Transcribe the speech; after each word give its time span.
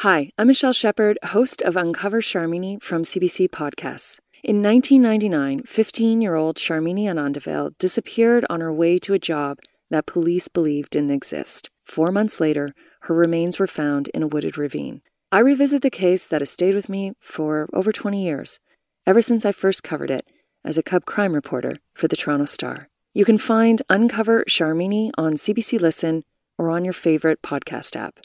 Hi, 0.00 0.32
I'm 0.38 0.46
Michelle 0.46 0.72
Shepard, 0.72 1.18
host 1.22 1.60
of 1.60 1.76
Uncover 1.76 2.22
Sharmini 2.22 2.82
from 2.82 3.02
CBC 3.02 3.50
Podcasts. 3.50 4.18
In 4.42 4.62
1999, 4.62 5.64
15 5.64 6.22
year 6.22 6.36
old 6.36 6.56
Sharmini 6.56 7.04
Anandavel 7.04 7.76
disappeared 7.76 8.46
on 8.48 8.62
her 8.62 8.72
way 8.72 8.96
to 8.96 9.12
a 9.12 9.18
job 9.18 9.58
that 9.90 10.06
police 10.06 10.48
believed 10.48 10.92
didn't 10.92 11.10
exist. 11.10 11.68
Four 11.84 12.12
months 12.12 12.40
later, 12.40 12.74
her 13.00 13.14
remains 13.14 13.58
were 13.58 13.66
found 13.66 14.08
in 14.14 14.22
a 14.22 14.26
wooded 14.26 14.56
ravine. 14.56 15.02
I 15.30 15.40
revisit 15.40 15.82
the 15.82 15.90
case 15.90 16.26
that 16.28 16.40
has 16.40 16.48
stayed 16.48 16.74
with 16.74 16.88
me 16.88 17.12
for 17.20 17.68
over 17.74 17.92
20 17.92 18.24
years, 18.24 18.58
ever 19.06 19.20
since 19.20 19.44
I 19.44 19.52
first 19.52 19.82
covered 19.82 20.10
it 20.10 20.26
as 20.64 20.78
a 20.78 20.82
cub 20.82 21.04
crime 21.04 21.34
reporter 21.34 21.76
for 21.92 22.08
the 22.08 22.16
Toronto 22.16 22.46
Star. 22.46 22.88
You 23.12 23.26
can 23.26 23.36
find 23.36 23.82
Uncover 23.90 24.44
Sharmini 24.48 25.10
on 25.18 25.34
CBC 25.34 25.78
Listen 25.78 26.24
or 26.56 26.70
on 26.70 26.86
your 26.86 26.94
favorite 26.94 27.42
podcast 27.42 27.96
app. 27.96 28.20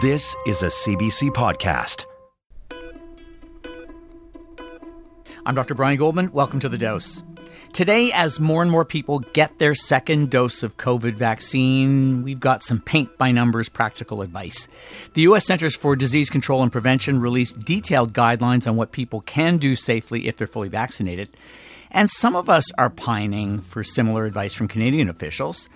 This 0.00 0.34
is 0.46 0.62
a 0.62 0.68
CBC 0.68 1.28
podcast. 1.28 2.06
I'm 5.44 5.54
Dr. 5.54 5.74
Brian 5.74 5.98
Goldman. 5.98 6.32
Welcome 6.32 6.58
to 6.60 6.70
The 6.70 6.78
Dose. 6.78 7.22
Today, 7.74 8.10
as 8.14 8.40
more 8.40 8.62
and 8.62 8.70
more 8.70 8.86
people 8.86 9.18
get 9.18 9.58
their 9.58 9.74
second 9.74 10.30
dose 10.30 10.62
of 10.62 10.78
COVID 10.78 11.12
vaccine, 11.12 12.22
we've 12.22 12.40
got 12.40 12.62
some 12.62 12.80
paint 12.80 13.18
by 13.18 13.30
numbers 13.30 13.68
practical 13.68 14.22
advice. 14.22 14.68
The 15.12 15.22
U.S. 15.22 15.44
Centers 15.44 15.76
for 15.76 15.94
Disease 15.96 16.30
Control 16.30 16.62
and 16.62 16.72
Prevention 16.72 17.20
released 17.20 17.60
detailed 17.60 18.14
guidelines 18.14 18.66
on 18.66 18.76
what 18.76 18.92
people 18.92 19.20
can 19.20 19.58
do 19.58 19.76
safely 19.76 20.28
if 20.28 20.38
they're 20.38 20.46
fully 20.46 20.70
vaccinated. 20.70 21.28
And 21.90 22.08
some 22.08 22.36
of 22.36 22.48
us 22.48 22.64
are 22.78 22.88
pining 22.88 23.60
for 23.60 23.84
similar 23.84 24.24
advice 24.24 24.54
from 24.54 24.66
Canadian 24.66 25.10
officials. 25.10 25.68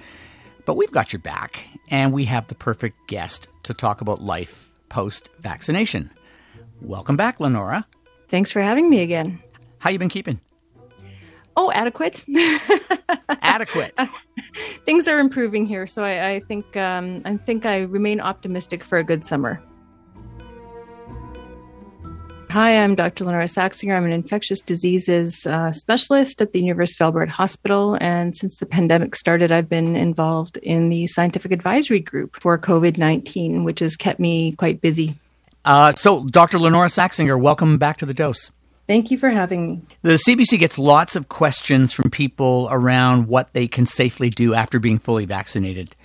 But 0.65 0.77
we've 0.77 0.93
got 0.93 1.13
your 1.13 1.21
back, 1.21 1.67
and 1.91 2.13
we 2.13 2.25
have 2.25 2.49
the 2.49 2.55
perfect 2.55 3.07
guest 3.07 3.49
to 3.65 3.75
talk 3.75 4.01
about 4.01 4.23
life 4.23 4.73
post 4.89 5.29
vaccination. 5.41 6.11
Welcome 6.81 7.17
back, 7.17 7.39
Lynora. 7.39 7.85
Thanks 8.29 8.51
for 8.51 8.63
having 8.63 8.89
me 8.89 9.01
again. 9.01 9.43
How 9.79 9.91
you 9.91 9.99
been 9.99 10.09
keeping? 10.09 10.41
Oh, 11.57 11.71
adequate. 11.73 12.25
adequate. 13.29 13.99
Things 14.85 15.07
are 15.07 15.19
improving 15.19 15.67
here, 15.67 15.87
so 15.87 16.03
I, 16.03 16.31
I 16.31 16.41
think 16.41 16.77
um, 16.77 17.23
I 17.25 17.37
think 17.37 17.65
I 17.67 17.81
remain 17.81 18.21
optimistic 18.21 18.83
for 18.83 18.99
a 18.99 19.05
good 19.05 19.25
summer. 19.25 19.63
Hi, 22.55 22.79
I'm 22.79 22.95
Dr. 22.95 23.25
Lynora 23.25 23.53
Saxinger. 23.53 23.97
I'm 23.97 24.05
an 24.05 24.13
infectious 24.13 24.61
diseases 24.61 25.45
uh, 25.45 25.73
specialist 25.73 26.41
at 26.41 26.53
the 26.53 26.61
University 26.61 27.03
of 27.03 27.07
Alberta 27.07 27.33
Hospital. 27.33 27.99
And 28.01 28.37
since 28.37 28.59
the 28.59 28.65
pandemic 28.65 29.17
started, 29.17 29.51
I've 29.51 29.69
been 29.69 29.97
involved 29.97 30.59
in 30.59 30.89
the 30.89 31.09
scientific 31.09 31.51
advisory 31.51 31.99
group 31.99 32.37
for 32.41 32.57
COVID 32.57 32.97
19, 32.97 33.65
which 33.65 33.81
has 33.81 33.97
kept 33.97 34.21
me 34.21 34.53
quite 34.53 34.81
busy. 34.81 35.17
Uh, 35.65 35.91
so, 35.95 36.27
Dr. 36.27 36.59
Lynora 36.59 36.87
Saxinger, 36.87 37.41
welcome 37.41 37.77
back 37.77 37.97
to 37.97 38.07
the 38.07 38.15
dose. 38.15 38.53
Thank 38.87 39.11
you 39.11 39.19
for 39.19 39.31
having 39.31 39.67
me. 39.67 39.83
The 40.03 40.11
CBC 40.25 40.61
gets 40.61 40.79
lots 40.79 41.17
of 41.17 41.29
questions 41.29 41.93
from 41.93 42.09
people 42.09 42.69
around 42.71 43.27
what 43.27 43.53
they 43.53 43.67
can 43.67 43.85
safely 43.85 44.31
do 44.31 44.55
after 44.55 44.79
being 44.79 45.01
fully 45.01 45.25
vaccinated. 45.25 45.97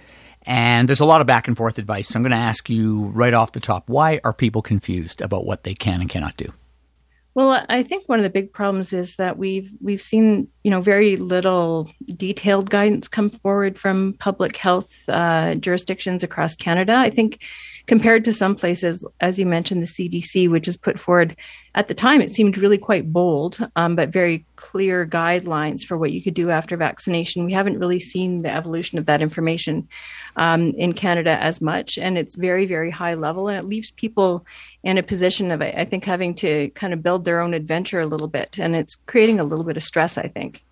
And 0.49 0.89
there's 0.89 0.99
a 0.99 1.05
lot 1.05 1.21
of 1.21 1.27
back 1.27 1.47
and 1.47 1.55
forth 1.55 1.77
advice. 1.77 2.07
So 2.07 2.17
I'm 2.17 2.23
going 2.23 2.31
to 2.31 2.37
ask 2.37 2.71
you 2.71 3.03
right 3.13 3.35
off 3.35 3.51
the 3.51 3.59
top 3.59 3.87
why 3.87 4.19
are 4.23 4.33
people 4.33 4.63
confused 4.63 5.21
about 5.21 5.45
what 5.45 5.63
they 5.63 5.75
can 5.75 6.01
and 6.01 6.09
cannot 6.09 6.37
do? 6.37 6.51
Well, 7.35 7.63
I 7.69 7.83
think 7.83 8.09
one 8.09 8.17
of 8.17 8.23
the 8.23 8.31
big 8.31 8.51
problems 8.51 8.91
is 8.91 9.17
that 9.17 9.37
we've 9.37 9.71
we've 9.79 10.01
seen 10.01 10.47
you 10.63 10.71
know 10.71 10.81
very 10.81 11.17
little 11.17 11.91
detailed 12.07 12.71
guidance 12.71 13.07
come 13.07 13.29
forward 13.29 13.77
from 13.77 14.15
public 14.17 14.57
health 14.57 14.91
uh, 15.07 15.53
jurisdictions 15.53 16.23
across 16.23 16.55
Canada. 16.55 16.95
I 16.95 17.11
think 17.11 17.43
compared 17.89 18.23
to 18.23 18.31
some 18.31 18.55
places, 18.55 19.03
as 19.19 19.39
you 19.39 19.47
mentioned, 19.47 19.81
the 19.81 19.87
CDC, 19.87 20.47
which 20.47 20.67
has 20.67 20.77
put 20.77 20.99
forward 20.99 21.35
at 21.73 21.87
the 21.87 21.95
time, 21.95 22.21
it 22.21 22.31
seemed 22.31 22.55
really 22.55 22.77
quite 22.77 23.11
bold, 23.11 23.57
um, 23.75 23.95
but 23.95 24.09
very 24.09 24.45
clear 24.57 25.07
guidelines 25.07 25.81
for 25.81 25.97
what 25.97 26.11
you 26.11 26.21
could 26.21 26.35
do 26.35 26.51
after 26.51 26.77
vaccination. 26.77 27.45
We 27.45 27.53
haven't 27.53 27.79
really 27.79 27.99
seen 27.99 28.43
the 28.43 28.53
evolution 28.53 28.99
of 28.99 29.07
that 29.07 29.23
information 29.23 29.87
um, 30.35 30.69
in 30.77 30.93
Canada 30.93 31.41
as 31.41 31.61
much, 31.61 31.97
and 31.97 32.15
it's 32.15 32.35
very, 32.35 32.67
very 32.67 32.91
high 32.91 33.15
level, 33.15 33.47
and 33.47 33.57
it 33.57 33.65
leaves 33.65 33.89
people 33.89 34.45
in 34.83 34.99
a 34.99 35.03
position 35.03 35.49
of, 35.49 35.63
I 35.63 35.83
think, 35.85 36.05
having 36.05 36.35
to 36.35 36.69
kind 36.75 36.93
of 36.93 37.01
build 37.01 37.25
their 37.25 37.41
own 37.41 37.55
adventure 37.55 38.01
a 38.01 38.05
little 38.05 38.27
bit, 38.27 38.59
and 38.59 38.75
it's 38.75 38.97
creating 39.07 39.39
a 39.39 39.43
little 39.43 39.65
bit 39.65 39.77
of 39.77 39.83
stress, 39.83 40.15
I 40.15 40.27
think. 40.27 40.63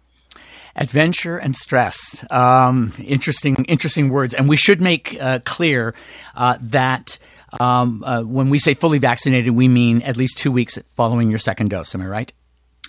Adventure 0.77 1.37
and 1.37 1.55
stress. 1.55 2.23
Um, 2.29 2.93
interesting, 3.03 3.55
interesting 3.65 4.09
words. 4.09 4.33
And 4.33 4.47
we 4.47 4.57
should 4.57 4.79
make 4.79 5.17
uh, 5.19 5.39
clear 5.43 5.95
uh, 6.35 6.57
that 6.61 7.17
um, 7.59 8.03
uh, 8.05 8.21
when 8.21 8.49
we 8.49 8.59
say 8.59 8.73
fully 8.73 8.99
vaccinated, 8.99 9.53
we 9.53 9.67
mean 9.67 10.01
at 10.03 10.17
least 10.17 10.37
two 10.37 10.51
weeks 10.51 10.77
following 10.95 11.29
your 11.29 11.39
second 11.39 11.69
dose. 11.69 11.95
Am 11.95 12.01
I 12.01 12.07
right? 12.07 12.33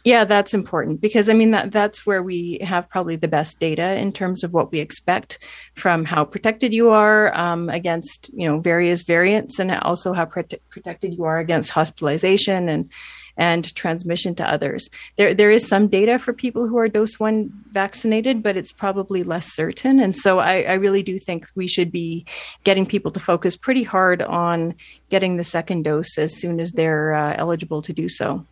Yeah, 0.05 0.25
that's 0.25 0.55
important 0.55 1.01
because 1.01 1.29
I 1.29 1.35
mean 1.35 1.51
that 1.51 1.73
that's 1.73 2.07
where 2.07 2.23
we 2.23 2.61
have 2.63 2.89
probably 2.89 3.17
the 3.17 3.29
best 3.29 3.59
data 3.59 3.95
in 3.95 4.13
terms 4.13 4.45
of 4.45 4.55
what 4.55 4.71
we 4.71 4.81
expect 4.81 5.39
from 5.75 6.05
how 6.05 6.25
protected 6.25 6.73
you 6.73 6.91
are 6.91 7.37
um, 7.37 7.69
against 7.69 8.31
you 8.33 8.49
know 8.49 8.61
various 8.61 9.03
variants, 9.03 9.59
and 9.59 9.73
also 9.73 10.13
how 10.13 10.25
protected 10.25 11.15
you 11.15 11.25
are 11.25 11.39
against 11.39 11.71
hospitalization 11.71 12.69
and 12.69 12.91
and 13.39 13.75
transmission 13.75 14.35
to 14.35 14.51
others. 14.51 14.91
There, 15.17 15.33
there 15.33 15.51
is 15.51 15.67
some 15.67 15.89
data 15.89 16.19
for 16.19 16.33
people 16.33 16.69
who 16.69 16.77
are 16.77 16.89
dose 16.89 17.19
one 17.19 17.51
vaccinated, 17.73 18.43
but 18.43 18.57
it's 18.57 18.73
probably 18.73 19.23
less 19.23 19.55
certain. 19.55 20.01
And 20.01 20.17
so 20.17 20.41
I, 20.41 20.63
I 20.63 20.75
really 20.75 21.03
do 21.03 21.19
think 21.19 21.47
we 21.55 21.69
should 21.69 21.91
be 21.91 22.27
getting 22.65 22.85
people 22.85 23.13
to 23.13 23.21
focus 23.21 23.57
pretty 23.57 23.85
hard 23.85 24.21
on 24.21 24.75
getting 25.09 25.37
the 25.37 25.45
second 25.45 25.85
dose 25.85 26.19
as 26.19 26.37
soon 26.37 26.61
as 26.61 26.73
they're 26.73 27.15
uh, 27.15 27.35
eligible 27.39 27.81
to 27.83 27.93
do 27.93 28.09
so 28.09 28.45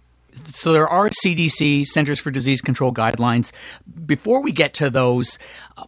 so 0.53 0.73
there 0.73 0.89
are 0.89 1.11
CDC 1.25 1.87
Centers 1.87 2.19
for 2.19 2.31
Disease 2.31 2.61
Control 2.61 2.93
guidelines. 2.93 3.53
Before 4.05 4.43
we 4.43 4.53
get 4.53 4.75
to 4.75 4.91
those, 4.91 5.39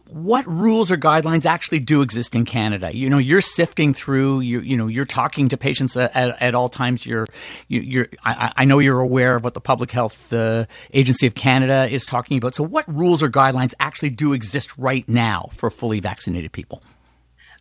what 0.07 0.45
rules 0.47 0.91
or 0.91 0.97
guidelines 0.97 1.45
actually 1.45 1.79
do 1.79 2.01
exist 2.01 2.35
in 2.35 2.45
Canada? 2.45 2.95
You 2.95 3.09
know, 3.09 3.17
you're 3.17 3.41
sifting 3.41 3.93
through. 3.93 4.41
You 4.41 4.61
you 4.61 4.77
know, 4.77 4.87
you're 4.87 5.05
talking 5.05 5.49
to 5.49 5.57
patients 5.57 5.95
at, 5.95 6.15
at, 6.15 6.55
all 6.55 6.69
times. 6.69 7.05
You're 7.05 7.27
you, 7.67 7.81
you're. 7.81 8.07
I, 8.23 8.51
I, 8.55 8.65
know 8.65 8.79
you're 8.79 8.99
aware 8.99 9.35
of 9.35 9.43
what 9.43 9.53
the 9.53 9.61
Public 9.61 9.91
Health 9.91 10.31
uh, 10.31 10.65
Agency 10.93 11.27
of 11.27 11.35
Canada 11.35 11.87
is 11.89 12.05
talking 12.05 12.37
about. 12.37 12.55
So, 12.55 12.63
what 12.63 12.85
rules 12.87 13.23
or 13.23 13.29
guidelines 13.29 13.73
actually 13.79 14.11
do 14.11 14.33
exist 14.33 14.77
right 14.77 15.07
now 15.07 15.49
for 15.53 15.69
fully 15.69 15.99
vaccinated 15.99 16.51
people 16.51 16.83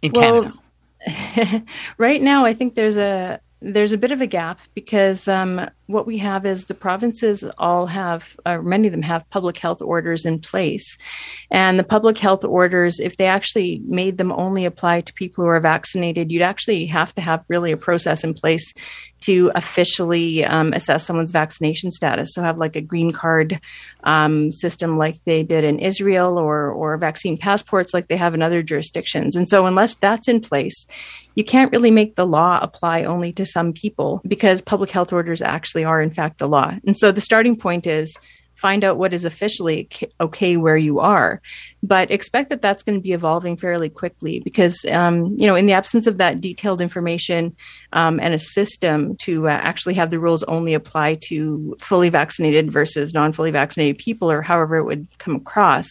in 0.03 0.13
well, 0.13 0.53
Canada? 1.07 1.65
right 1.99 2.21
now, 2.21 2.45
I 2.45 2.55
think 2.55 2.75
there's 2.75 2.97
a 2.97 3.41
there's 3.61 3.93
a 3.93 3.99
bit 3.99 4.13
of 4.13 4.21
a 4.21 4.27
gap 4.27 4.61
because 4.75 5.27
um, 5.27 5.69
what 5.87 6.07
we 6.07 6.19
have 6.19 6.47
is 6.47 6.67
the 6.67 6.75
provinces 6.75 7.45
all 7.59 7.87
have, 7.87 8.37
uh, 8.47 8.59
many 8.59 8.87
of 8.87 8.93
them 8.93 9.03
have 9.03 9.29
public 9.31 9.59
health 9.59 9.83
orders 9.83 10.25
in 10.25 10.39
place. 10.39 10.97
And 11.51 11.79
the 11.79 11.85
public 11.85 12.19
health 12.19 12.45
orders, 12.45 13.01
if 13.01 13.17
they 13.17 13.27
actually 13.27 13.83
made 13.85 14.19
them 14.19 14.31
only 14.33 14.65
apply 14.65 15.01
to 15.01 15.13
people 15.15 15.45
who 15.45 15.51
are 15.51 15.61
vaccinated, 15.61 16.31
you'd 16.31 16.43
actually 16.43 16.87
have 16.87 17.15
to 17.17 17.21
have 17.21 17.45
really 17.49 17.73
a 17.73 17.77
process 17.77 18.23
in 18.23 18.35
place 18.35 18.73
to 19.21 19.51
officially 19.55 20.45
um, 20.45 20.73
assess 20.73 21.05
someone's 21.05 21.33
vaccination 21.33 21.91
status. 21.91 22.35
So 22.35 22.43
have 22.43 22.59
like 22.59 22.77
a 22.77 22.81
green 22.81 23.13
card 23.13 23.59
um, 24.05 24.53
system 24.53 24.97
like 24.97 25.23
they 25.25 25.43
did 25.43 25.65
in 25.65 25.81
Israel 25.81 26.39
or, 26.39 26.71
or 26.71 26.97
vaccine 26.99 27.37
passports 27.37 27.93
like 27.93 28.09
they 28.09 28.17
have 28.17 28.35
in 28.35 28.43
other 28.43 28.63
jurisdictions. 28.63 29.35
And 29.35 29.49
so 29.49 29.67
unless 29.67 29.97
that's 29.97 30.29
in 30.29 30.41
place, 30.41 30.87
you 31.35 31.45
can't 31.45 31.73
really 31.73 31.91
make 31.91 32.17
the 32.17 32.27
law 32.27 32.59
apply 32.61 33.05
only 33.05 33.33
to 33.35 33.47
some 33.53 33.73
people 33.73 34.21
because 34.27 34.61
public 34.61 34.91
health 34.91 35.13
orders 35.13 35.43
actually 35.43 35.85
are 35.85 36.01
in 36.01 36.11
fact 36.11 36.39
the 36.39 36.49
law. 36.49 36.75
And 36.87 36.97
so 36.97 37.13
the 37.13 37.21
starting 37.21 37.57
point 37.57 37.87
is 37.87 38.17
find 38.59 38.83
out 38.83 38.99
what 38.99 39.15
is 39.15 39.25
officially 39.25 39.89
okay 40.21 40.57
where 40.57 40.77
you 40.77 40.99
are 40.99 41.41
but 41.81 42.11
expect 42.11 42.49
that 42.49 42.61
that's 42.61 42.83
going 42.83 42.99
to 42.99 43.03
be 43.03 43.13
evolving 43.13 43.57
fairly 43.57 43.89
quickly 43.89 44.41
because 44.41 44.85
um, 44.87 45.37
you 45.39 45.47
know 45.47 45.55
in 45.55 45.67
the 45.67 45.73
absence 45.73 46.09
of 46.09 46.19
that 46.19 46.41
detailed 46.41 46.81
information 46.81 47.55
um, 47.93 48.19
and 48.19 48.35
a 48.35 48.39
system 48.39 49.17
to 49.17 49.49
uh, 49.49 49.53
actually 49.53 49.95
have 49.95 50.11
the 50.11 50.19
rules 50.19 50.43
only 50.45 50.75
apply 50.75 51.17
to 51.29 51.77
fully 51.79 52.09
vaccinated 52.09 52.73
versus 52.73 53.15
non-fully 53.15 53.53
vaccinated 53.53 53.97
people 53.97 54.29
or 54.29 54.43
however 54.43 54.77
it 54.77 54.85
would 54.85 55.07
come 55.19 55.37
across 55.37 55.89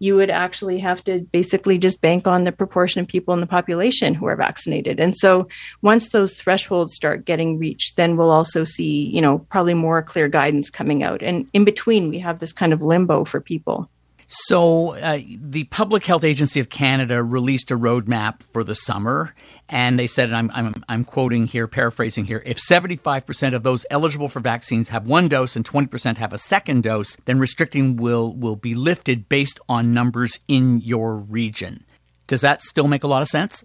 you 0.00 0.16
would 0.16 0.30
actually 0.30 0.78
have 0.78 1.04
to 1.04 1.20
basically 1.30 1.78
just 1.78 2.00
bank 2.00 2.26
on 2.26 2.44
the 2.44 2.52
proportion 2.52 3.00
of 3.00 3.06
people 3.06 3.34
in 3.34 3.40
the 3.40 3.46
population 3.46 4.14
who 4.14 4.26
are 4.26 4.34
vaccinated. 4.34 4.98
And 4.98 5.16
so 5.16 5.46
once 5.82 6.08
those 6.08 6.34
thresholds 6.34 6.94
start 6.94 7.26
getting 7.26 7.58
reached, 7.58 7.96
then 7.96 8.16
we'll 8.16 8.30
also 8.30 8.64
see, 8.64 9.08
you 9.10 9.20
know, 9.20 9.38
probably 9.50 9.74
more 9.74 10.02
clear 10.02 10.26
guidance 10.26 10.70
coming 10.70 11.04
out. 11.04 11.22
And 11.22 11.46
in 11.52 11.64
between, 11.64 12.08
we 12.08 12.18
have 12.20 12.38
this 12.38 12.52
kind 12.52 12.72
of 12.72 12.80
limbo 12.82 13.24
for 13.24 13.40
people. 13.40 13.88
So, 14.32 14.94
uh, 14.94 15.18
the 15.26 15.64
Public 15.64 16.06
Health 16.06 16.22
Agency 16.22 16.60
of 16.60 16.68
Canada 16.68 17.20
released 17.20 17.72
a 17.72 17.76
roadmap 17.76 18.44
for 18.52 18.62
the 18.62 18.76
summer, 18.76 19.34
and 19.68 19.98
they 19.98 20.06
said, 20.06 20.28
and 20.28 20.36
I'm, 20.36 20.50
I'm, 20.54 20.84
I'm 20.88 21.04
quoting 21.04 21.48
here, 21.48 21.66
paraphrasing 21.66 22.26
here, 22.26 22.40
if 22.46 22.56
75% 22.56 23.56
of 23.56 23.64
those 23.64 23.84
eligible 23.90 24.28
for 24.28 24.38
vaccines 24.38 24.90
have 24.90 25.08
one 25.08 25.26
dose 25.26 25.56
and 25.56 25.64
20% 25.64 26.16
have 26.18 26.32
a 26.32 26.38
second 26.38 26.84
dose, 26.84 27.16
then 27.24 27.40
restricting 27.40 27.96
will, 27.96 28.32
will 28.32 28.54
be 28.54 28.76
lifted 28.76 29.28
based 29.28 29.58
on 29.68 29.92
numbers 29.92 30.38
in 30.46 30.80
your 30.80 31.16
region. 31.16 31.84
Does 32.28 32.42
that 32.42 32.62
still 32.62 32.86
make 32.86 33.02
a 33.02 33.08
lot 33.08 33.22
of 33.22 33.28
sense? 33.28 33.64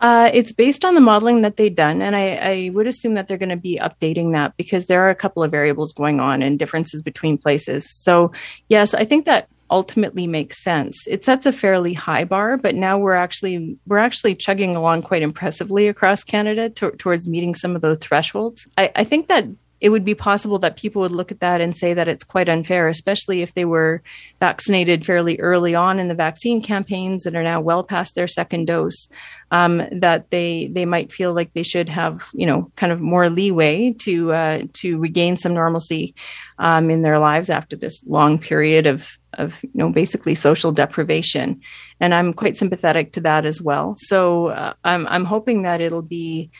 Uh, 0.00 0.28
it's 0.34 0.50
based 0.50 0.84
on 0.84 0.96
the 0.96 1.00
modeling 1.00 1.42
that 1.42 1.56
they've 1.56 1.76
done, 1.76 2.02
and 2.02 2.16
I, 2.16 2.34
I 2.34 2.70
would 2.74 2.88
assume 2.88 3.14
that 3.14 3.28
they're 3.28 3.38
going 3.38 3.50
to 3.50 3.56
be 3.56 3.78
updating 3.80 4.32
that 4.32 4.56
because 4.56 4.86
there 4.86 5.06
are 5.06 5.10
a 5.10 5.14
couple 5.14 5.44
of 5.44 5.52
variables 5.52 5.92
going 5.92 6.18
on 6.18 6.42
and 6.42 6.58
differences 6.58 7.00
between 7.00 7.38
places. 7.38 7.88
So, 8.02 8.32
yes, 8.68 8.92
I 8.92 9.04
think 9.04 9.26
that 9.26 9.48
ultimately 9.70 10.26
makes 10.26 10.62
sense. 10.62 11.06
It 11.06 11.24
sets 11.24 11.46
a 11.46 11.52
fairly 11.52 11.94
high 11.94 12.24
bar, 12.24 12.56
but 12.56 12.74
now 12.74 12.98
we're 12.98 13.14
actually 13.14 13.78
we're 13.86 13.98
actually 13.98 14.34
chugging 14.34 14.74
along 14.76 15.02
quite 15.02 15.22
impressively 15.22 15.88
across 15.88 16.24
Canada 16.24 16.70
to, 16.70 16.90
towards 16.92 17.28
meeting 17.28 17.54
some 17.54 17.76
of 17.76 17.82
those 17.82 17.98
thresholds. 17.98 18.66
I, 18.76 18.90
I 18.96 19.04
think 19.04 19.28
that 19.28 19.46
it 19.80 19.88
would 19.88 20.04
be 20.04 20.14
possible 20.14 20.58
that 20.58 20.76
people 20.76 21.00
would 21.02 21.10
look 21.10 21.32
at 21.32 21.40
that 21.40 21.60
and 21.60 21.74
say 21.74 21.94
that 21.94 22.08
it's 22.08 22.24
quite 22.24 22.50
unfair, 22.50 22.88
especially 22.88 23.40
if 23.40 23.54
they 23.54 23.64
were 23.64 24.02
vaccinated 24.38 25.06
fairly 25.06 25.40
early 25.40 25.74
on 25.74 25.98
in 25.98 26.08
the 26.08 26.14
vaccine 26.14 26.60
campaigns 26.60 27.24
and 27.24 27.34
are 27.34 27.42
now 27.42 27.60
well 27.62 27.82
past 27.82 28.14
their 28.14 28.28
second 28.28 28.66
dose. 28.66 29.08
Um, 29.52 29.82
that 29.90 30.30
they 30.30 30.68
they 30.68 30.84
might 30.84 31.12
feel 31.12 31.32
like 31.32 31.54
they 31.54 31.64
should 31.64 31.88
have 31.88 32.28
you 32.32 32.46
know 32.46 32.70
kind 32.76 32.92
of 32.92 33.00
more 33.00 33.28
leeway 33.28 33.92
to 34.00 34.32
uh, 34.32 34.62
to 34.74 34.98
regain 34.98 35.36
some 35.36 35.54
normalcy 35.54 36.14
um, 36.58 36.90
in 36.90 37.02
their 37.02 37.18
lives 37.18 37.50
after 37.50 37.74
this 37.74 38.04
long 38.06 38.38
period 38.38 38.86
of 38.86 39.18
of 39.34 39.62
you 39.62 39.70
know 39.74 39.90
basically 39.90 40.34
social 40.34 40.72
deprivation, 40.72 41.60
and 42.00 42.14
I'm 42.14 42.32
quite 42.32 42.56
sympathetic 42.56 43.12
to 43.12 43.20
that 43.22 43.44
as 43.46 43.60
well. 43.60 43.94
So 43.98 44.48
uh, 44.48 44.74
I'm 44.84 45.06
I'm 45.06 45.24
hoping 45.24 45.62
that 45.62 45.80
it'll 45.80 46.02
be 46.02 46.50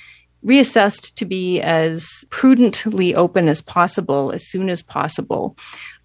reassessed 0.44 1.14
to 1.16 1.26
be 1.26 1.60
as 1.60 2.08
prudently 2.30 3.14
open 3.14 3.46
as 3.46 3.60
possible 3.60 4.32
as 4.32 4.48
soon 4.48 4.70
as 4.70 4.82
possible 4.82 5.54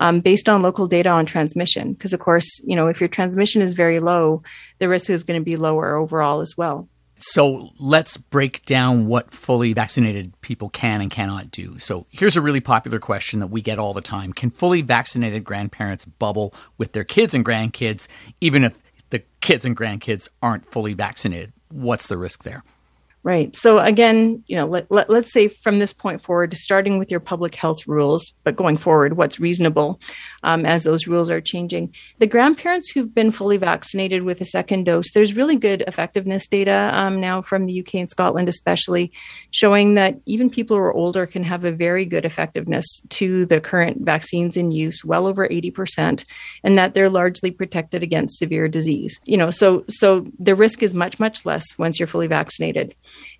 um, 0.02 0.20
based 0.20 0.50
on 0.50 0.62
local 0.62 0.88
data 0.88 1.10
on 1.10 1.26
transmission. 1.26 1.94
Because 1.94 2.14
of 2.14 2.20
course 2.20 2.62
you 2.66 2.76
know 2.76 2.88
if 2.88 3.00
your 3.00 3.10
transmission 3.10 3.62
is 3.62 3.74
very 3.74 4.00
low 4.00 4.44
the 4.80 4.90
risk 4.90 5.10
is 5.10 5.24
going 5.24 5.40
to 5.40 5.46
be 5.46 5.56
lower 5.56 5.96
overall 5.96 6.42
as 6.42 6.56
well 6.58 6.90
so 7.18 7.72
let's 7.80 8.18
break 8.18 8.66
down 8.66 9.08
what 9.08 9.32
fully 9.32 9.74
vaccinated 9.74 10.40
people 10.42 10.70
can 10.70 11.02
and 11.02 11.10
cannot 11.10 11.52
do. 11.52 11.80
So 11.80 12.06
here's 12.10 12.38
a 12.38 12.42
really 12.42 12.60
popular 12.60 13.00
question 13.00 13.40
that 13.40 13.48
we 13.48 13.62
get 13.62 13.80
all 13.80 13.94
the 13.94 14.02
time 14.02 14.34
Can 14.34 14.50
fully 14.50 14.82
vaccinated 14.82 15.44
grandparents 15.44 16.06
bubble 16.06 16.54
with 16.78 16.92
their 16.92 17.04
kids 17.04 17.34
and 17.34 17.46
grandkids, 17.46 18.08
even 18.42 18.64
if 18.64 18.80
the 19.10 19.24
kids 19.42 19.66
and 19.66 19.76
grandkids 19.76 20.28
aren't 20.42 20.70
fully 20.72 20.94
vaccinated? 20.94 21.54
What's 21.70 22.08
the 22.08 22.18
risk 22.18 22.44
there? 22.44 22.64
Right. 23.26 23.56
So 23.56 23.80
again, 23.80 24.44
you 24.46 24.56
know, 24.56 24.68
let, 24.68 24.92
let, 24.92 25.10
us 25.10 25.32
say 25.32 25.48
from 25.48 25.80
this 25.80 25.92
point 25.92 26.22
forward, 26.22 26.56
starting 26.56 27.00
with 27.00 27.10
your 27.10 27.20
public 27.20 27.56
health 27.56 27.88
rules, 27.88 28.36
but 28.44 28.56
going 28.56 28.78
forward, 28.78 29.18
what's 29.18 29.40
reasonable 29.40 30.00
um, 30.44 30.64
as 30.64 30.84
those 30.84 31.08
rules 31.08 31.32
are 31.32 31.42
changing. 31.42 31.96
The 32.20 32.28
grandparents 32.28 32.92
who've 32.92 33.16
been 33.16 33.32
fully 33.32 33.58
vaccinated 33.58 34.22
with 34.22 34.42
a 34.42 34.46
second 34.46 34.84
dose, 34.84 35.12
there's 35.12 35.34
really 35.34 35.56
good 35.56 35.84
effectiveness 35.88 36.48
data 36.48 36.92
um, 36.94 37.20
now 37.20 37.42
from 37.42 37.66
the 37.66 37.80
UK 37.80 37.96
and 37.96 38.12
Scotland, 38.12 38.48
especially 38.48 39.12
showing 39.50 39.96
that 39.96 40.20
even 40.28 40.48
people 40.48 40.78
who 40.78 40.84
are 40.84 40.94
older 40.94 41.26
can 41.26 41.44
have 41.44 41.66
a 41.66 41.72
very 41.72 42.06
good 42.06 42.26
effectiveness 42.26 42.86
to 43.10 43.48
the 43.48 43.60
current 43.60 44.06
vaccines 44.06 44.56
in 44.56 44.70
use, 44.70 45.04
well 45.04 45.26
over 45.26 45.50
80%, 45.50 46.24
and 46.64 46.78
that 46.78 46.94
they're 46.94 47.10
largely 47.10 47.50
protected 47.50 48.04
against 48.04 48.38
severe 48.38 48.68
disease. 48.68 49.20
You 49.26 49.38
know, 49.38 49.50
so 49.50 49.84
so 49.90 50.28
the 50.38 50.54
risk 50.54 50.84
is 50.84 50.94
much, 50.94 51.20
much 51.20 51.44
less 51.44 51.66
once 51.80 51.98
you're 51.98 52.08
fully 52.08 52.28
vaccinated. 52.28 52.94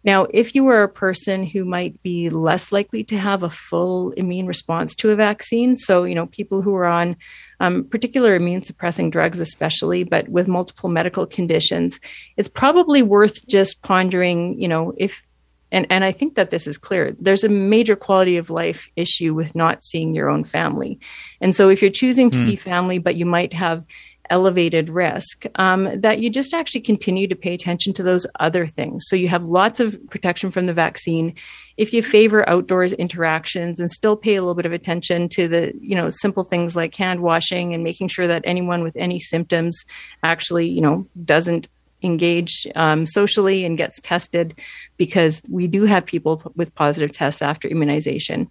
Now, 0.04 0.28
if 0.30 0.54
you 0.54 0.68
are 0.68 0.84
a 0.84 0.90
person 0.90 1.44
who 1.44 1.66
might 1.66 2.02
be 2.04 2.30
less 2.30 2.72
likely 2.72 3.04
to 3.06 3.18
have 3.18 3.42
a 3.42 3.50
full 3.50 4.12
immune 4.12 4.46
response 4.46 4.94
to 4.96 5.10
a 5.12 5.16
vaccine, 5.16 5.78
so, 5.78 6.04
you 6.04 6.14
know, 6.14 6.28
people 6.28 6.62
who 6.62 6.76
are 6.76 6.86
on 6.86 7.16
um, 7.60 7.86
particular 7.86 8.36
immune 8.36 8.64
suppressing 8.64 9.10
drugs, 9.10 9.40
especially, 9.40 10.04
but 10.04 10.30
with 10.30 10.48
multiple 10.48 10.90
medical 10.90 11.26
conditions, 11.26 12.00
it's 12.38 12.48
probably 12.48 13.02
worth 13.02 13.48
just 13.48 13.82
pondering, 13.82 14.60
you 14.62 14.68
know, 14.68 14.94
if 14.98 15.24
and, 15.72 15.88
and 15.90 16.06
I 16.06 16.12
think 16.12 16.36
that 16.36 16.52
this 16.52 16.68
is 16.68 16.78
clear. 16.78 17.16
There's 17.20 17.44
a 17.44 17.50
major 17.50 17.96
quality 17.96 18.38
of 18.38 18.50
life 18.50 18.88
issue 18.96 19.34
with 19.34 19.56
not 19.56 19.84
seeing 19.84 20.14
your 20.14 20.30
own 20.30 20.44
family. 20.44 21.00
And 21.42 21.56
so 21.56 21.70
if 21.70 21.82
you're 21.82 21.92
choosing 21.92 22.30
to 22.30 22.38
mm. 22.38 22.46
see 22.46 22.56
family, 22.56 22.98
but 22.98 23.16
you 23.16 23.26
might 23.26 23.52
have 23.54 23.84
elevated 24.30 24.90
risk, 24.90 25.46
um, 25.56 26.00
that 26.02 26.20
you 26.20 26.30
just 26.30 26.54
actually 26.54 26.82
continue 26.82 27.28
to 27.28 27.36
pay 27.36 27.54
attention 27.54 27.94
to 27.94 28.04
those 28.04 28.26
other 28.40 28.68
things. 28.68 29.06
So 29.08 29.16
you 29.16 29.28
have 29.28 29.44
lots 29.44 29.80
of 29.80 29.98
protection 30.10 30.52
from 30.52 30.66
the 30.66 30.74
vaccine. 30.74 31.36
If 31.78 31.94
you 31.94 32.02
favor 32.02 32.48
outdoors 32.50 32.94
interactions 32.94 33.80
and 33.80 33.92
still 33.92 34.16
pay 34.16 34.36
a 34.36 34.42
little 34.42 34.56
bit 34.56 34.66
of 34.66 34.74
attention 34.74 35.30
to 35.30 35.48
the, 35.48 35.74
you 35.80 35.96
know, 35.96 36.10
simple 36.10 36.44
things 36.44 36.76
like 36.76 36.96
hand 36.96 37.22
washing 37.22 37.74
and 37.74 37.84
making 37.84 38.08
sure 38.08 38.28
that 38.28 38.44
anyone 38.46 38.84
with 38.84 38.96
any 38.96 39.20
symptoms 39.20 39.84
actually, 40.24 40.68
you 40.68 40.82
know, 40.82 41.08
doesn't 41.24 41.68
engage 42.02 42.68
um, 42.76 43.06
socially 43.06 43.66
and 43.66 43.78
gets 43.78 44.00
tested 44.02 44.60
because 44.98 45.42
we 45.50 45.68
do 45.68 45.84
have 45.84 46.06
people 46.06 46.42
with 46.56 46.74
positive 46.76 47.12
tests 47.12 47.42
after 47.42 47.68
immunization. 47.68 48.50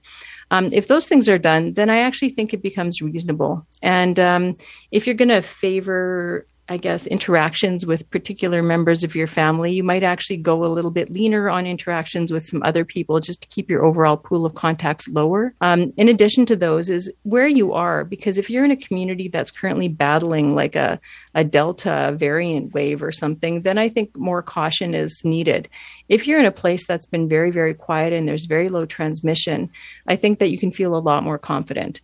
Um, 0.51 0.71
if 0.73 0.89
those 0.89 1.07
things 1.07 1.29
are 1.29 1.39
done, 1.39 1.75
then 1.75 1.91
I 1.91 1.99
actually 1.99 2.31
think 2.31 2.53
it 2.53 2.63
becomes 2.63 3.03
reasonable. 3.03 3.67
And 3.83 4.19
um, 4.21 4.55
if 4.91 5.07
you're 5.07 5.17
going 5.17 5.29
to 5.29 5.43
favor 5.43 6.47
I 6.67 6.79
guess, 6.79 7.07
interactions 7.07 7.85
with 7.85 8.09
particular 8.11 8.63
members 8.63 9.05
of 9.05 9.15
your 9.15 9.27
family, 9.27 9.75
you 9.75 9.83
might 9.83 10.03
actually 10.03 10.39
go 10.39 10.65
a 10.65 10.67
little 10.67 10.91
bit 10.91 11.13
leaner 11.13 11.51
on 11.51 11.67
interactions 11.67 12.33
with 12.33 12.47
some 12.47 12.63
other 12.63 12.87
people 12.87 13.21
just 13.21 13.43
to 13.43 13.49
keep 13.49 13.69
your 13.69 13.85
overall 13.85 14.17
pool 14.17 14.47
of 14.47 14.55
contacts 14.55 15.07
lower. 15.09 15.55
Um, 15.61 15.93
in 15.99 16.09
addition 16.09 16.47
to 16.47 16.57
those, 16.57 16.89
is 16.89 17.13
where 17.23 17.47
you 17.47 17.75
are, 17.75 18.03
because 18.03 18.39
if 18.39 18.49
you're 18.49 18.65
in 18.65 18.71
a 18.71 18.77
community 18.77 19.29
that's 19.29 19.51
currently 19.51 19.89
battling 19.89 20.55
like 20.55 20.75
a, 20.75 20.99
a 21.35 21.45
Delta 21.45 22.15
variant 22.17 22.73
wave 22.73 23.03
or 23.03 23.13
something, 23.13 23.61
then 23.61 23.77
I 23.77 23.91
think 23.91 24.17
more 24.17 24.41
caution 24.41 24.95
is 24.95 25.21
needed. 25.23 25.69
If 26.09 26.27
you're 26.27 26.41
in 26.41 26.47
a 26.47 26.51
place 26.53 26.87
that's 26.87 27.07
been 27.07 27.29
very, 27.29 27.51
very 27.51 27.75
quiet 27.75 28.15
and 28.15 28.27
there's 28.27 28.47
very 28.47 28.71
low 28.71 28.87
transmission, 28.87 29.71
I 30.07 30.17
think 30.17 30.39
that 30.39 30.51
you 30.51 30.57
can 30.57 30.73
feel 30.73 30.97
a 30.97 30.99
lot 30.99 31.25
more 31.25 31.39
confident. 31.39 32.01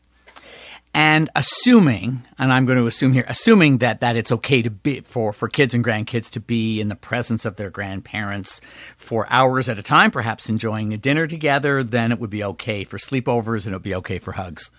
And 0.92 1.30
assuming, 1.36 2.24
and 2.36 2.52
I'm 2.52 2.66
going 2.66 2.78
to 2.78 2.86
assume 2.86 3.12
here, 3.12 3.24
assuming 3.28 3.78
that, 3.78 4.00
that 4.00 4.16
it's 4.16 4.32
okay 4.32 4.60
to 4.62 4.70
be 4.70 5.00
for, 5.00 5.32
for 5.32 5.48
kids 5.48 5.72
and 5.72 5.84
grandkids 5.84 6.30
to 6.32 6.40
be 6.40 6.80
in 6.80 6.88
the 6.88 6.96
presence 6.96 7.44
of 7.44 7.54
their 7.56 7.70
grandparents 7.70 8.60
for 8.96 9.26
hours 9.30 9.68
at 9.68 9.78
a 9.78 9.82
time, 9.82 10.10
perhaps 10.10 10.48
enjoying 10.48 10.92
a 10.92 10.96
dinner 10.96 11.28
together, 11.28 11.84
then 11.84 12.10
it 12.10 12.18
would 12.18 12.30
be 12.30 12.42
okay 12.42 12.82
for 12.82 12.98
sleepovers 12.98 13.66
and 13.66 13.72
it 13.72 13.76
would 13.76 13.84
be 13.84 13.94
okay 13.94 14.18
for 14.18 14.32
hugs. 14.32 14.70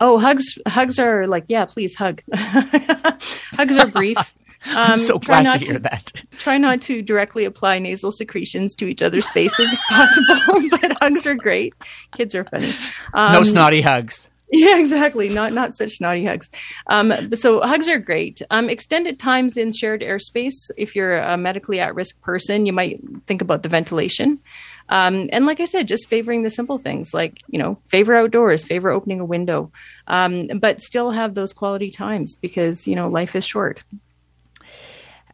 Oh, 0.00 0.18
hugs! 0.18 0.58
Hugs 0.66 0.98
are 0.98 1.26
like, 1.26 1.44
yeah, 1.48 1.66
please 1.66 1.94
hug. 1.94 2.22
hugs 2.34 3.76
are 3.76 3.86
brief. 3.86 4.18
Um, 4.66 4.76
I'm 4.76 4.98
so 4.98 5.18
glad 5.18 5.50
to 5.50 5.58
hear 5.58 5.76
to, 5.76 5.80
that. 5.84 6.22
Try 6.32 6.58
not 6.58 6.82
to 6.82 7.00
directly 7.00 7.46
apply 7.46 7.78
nasal 7.78 8.12
secretions 8.12 8.74
to 8.76 8.86
each 8.86 9.00
other's 9.00 9.26
faces 9.30 9.72
if 9.72 9.80
possible, 9.88 10.68
but 10.82 10.98
hugs 11.00 11.26
are 11.26 11.34
great. 11.34 11.72
Kids 12.14 12.34
are 12.34 12.44
funny. 12.44 12.74
Um, 13.14 13.32
no 13.32 13.42
snotty 13.42 13.80
hugs. 13.80 14.28
Yeah, 14.52 14.78
exactly. 14.78 15.28
Not 15.28 15.52
not 15.52 15.76
such 15.76 16.00
naughty 16.00 16.24
hugs. 16.24 16.50
Um, 16.88 17.12
so 17.36 17.60
hugs 17.60 17.88
are 17.88 18.00
great. 18.00 18.42
Um, 18.50 18.68
extended 18.68 19.20
times 19.20 19.56
in 19.56 19.72
shared 19.72 20.00
airspace. 20.00 20.70
If 20.76 20.96
you're 20.96 21.18
a 21.18 21.36
medically 21.36 21.78
at 21.78 21.94
risk 21.94 22.20
person, 22.20 22.66
you 22.66 22.72
might 22.72 23.00
think 23.28 23.42
about 23.42 23.62
the 23.62 23.68
ventilation. 23.68 24.40
Um, 24.88 25.28
and 25.32 25.46
like 25.46 25.60
I 25.60 25.66
said, 25.66 25.86
just 25.86 26.08
favoring 26.08 26.42
the 26.42 26.50
simple 26.50 26.78
things 26.78 27.14
like 27.14 27.42
you 27.46 27.60
know 27.60 27.78
favor 27.86 28.16
outdoors, 28.16 28.64
favor 28.64 28.90
opening 28.90 29.20
a 29.20 29.24
window, 29.24 29.70
um, 30.08 30.48
but 30.58 30.82
still 30.82 31.12
have 31.12 31.34
those 31.34 31.52
quality 31.52 31.92
times 31.92 32.34
because 32.34 32.88
you 32.88 32.96
know 32.96 33.08
life 33.08 33.36
is 33.36 33.46
short. 33.46 33.84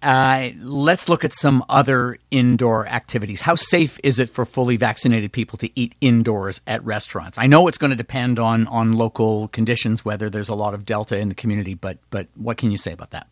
Uh, 0.03 0.50
let's 0.61 1.09
look 1.09 1.25
at 1.25 1.33
some 1.33 1.65
other 1.69 2.19
indoor 2.31 2.87
activities. 2.87 3.41
How 3.41 3.55
safe 3.55 3.99
is 4.03 4.19
it 4.19 4.31
for 4.31 4.45
fully 4.45 4.76
vaccinated 4.76 5.33
people 5.33 5.59
to 5.59 5.71
eat 5.79 5.95
indoors 6.00 6.61
at 6.67 6.85
restaurants? 6.85 7.38
I 7.38 7.47
know 7.47 7.69
it's 7.69 7.79
going 7.79 7.91
to 7.91 7.97
depend 7.97 8.38
on 8.38 8.67
on 8.69 8.93
local 8.93 9.49
conditions, 9.49 10.05
whether 10.05 10.31
there's 10.31 10.49
a 10.49 10.55
lot 10.55 10.75
of 10.75 10.85
delta 10.85 11.19
in 11.19 11.29
the 11.29 11.35
community, 11.35 11.75
but 11.75 11.99
but 12.11 12.29
what 12.35 12.57
can 12.57 12.71
you 12.71 12.79
say 12.79 12.93
about 12.93 13.11
that? 13.11 13.26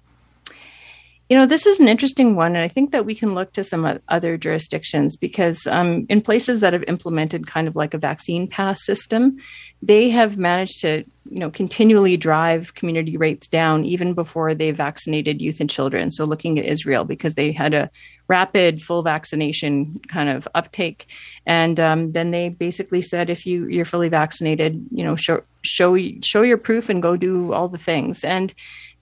You 1.30 1.38
know, 1.38 1.46
this 1.46 1.64
is 1.64 1.80
an 1.80 1.88
interesting 1.88 2.36
one, 2.36 2.54
and 2.54 2.62
I 2.62 2.68
think 2.68 2.92
that 2.92 3.06
we 3.06 3.14
can 3.14 3.34
look 3.34 3.54
to 3.54 3.64
some 3.64 3.98
other 4.08 4.36
jurisdictions 4.36 5.16
because 5.16 5.66
um, 5.66 6.04
in 6.10 6.20
places 6.20 6.60
that 6.60 6.74
have 6.74 6.84
implemented 6.86 7.46
kind 7.46 7.66
of 7.66 7.74
like 7.74 7.94
a 7.94 7.98
vaccine 7.98 8.46
pass 8.46 8.84
system, 8.84 9.38
they 9.80 10.10
have 10.10 10.36
managed 10.36 10.82
to, 10.82 11.02
you 11.30 11.38
know, 11.38 11.50
continually 11.50 12.18
drive 12.18 12.74
community 12.74 13.16
rates 13.16 13.48
down 13.48 13.86
even 13.86 14.12
before 14.12 14.54
they 14.54 14.70
vaccinated 14.70 15.40
youth 15.40 15.60
and 15.60 15.70
children. 15.70 16.10
So, 16.10 16.26
looking 16.26 16.58
at 16.58 16.66
Israel, 16.66 17.06
because 17.06 17.36
they 17.36 17.52
had 17.52 17.72
a 17.72 17.90
rapid 18.28 18.82
full 18.82 19.02
vaccination 19.02 20.00
kind 20.08 20.28
of 20.28 20.46
uptake, 20.54 21.06
and 21.46 21.80
um, 21.80 22.12
then 22.12 22.32
they 22.32 22.50
basically 22.50 23.00
said, 23.00 23.30
if 23.30 23.46
you 23.46 23.66
you're 23.68 23.86
fully 23.86 24.10
vaccinated, 24.10 24.86
you 24.90 25.02
know, 25.02 25.16
show 25.16 25.42
show 25.62 25.96
show 26.22 26.42
your 26.42 26.58
proof 26.58 26.90
and 26.90 27.02
go 27.02 27.16
do 27.16 27.54
all 27.54 27.68
the 27.68 27.78
things 27.78 28.24
and 28.24 28.52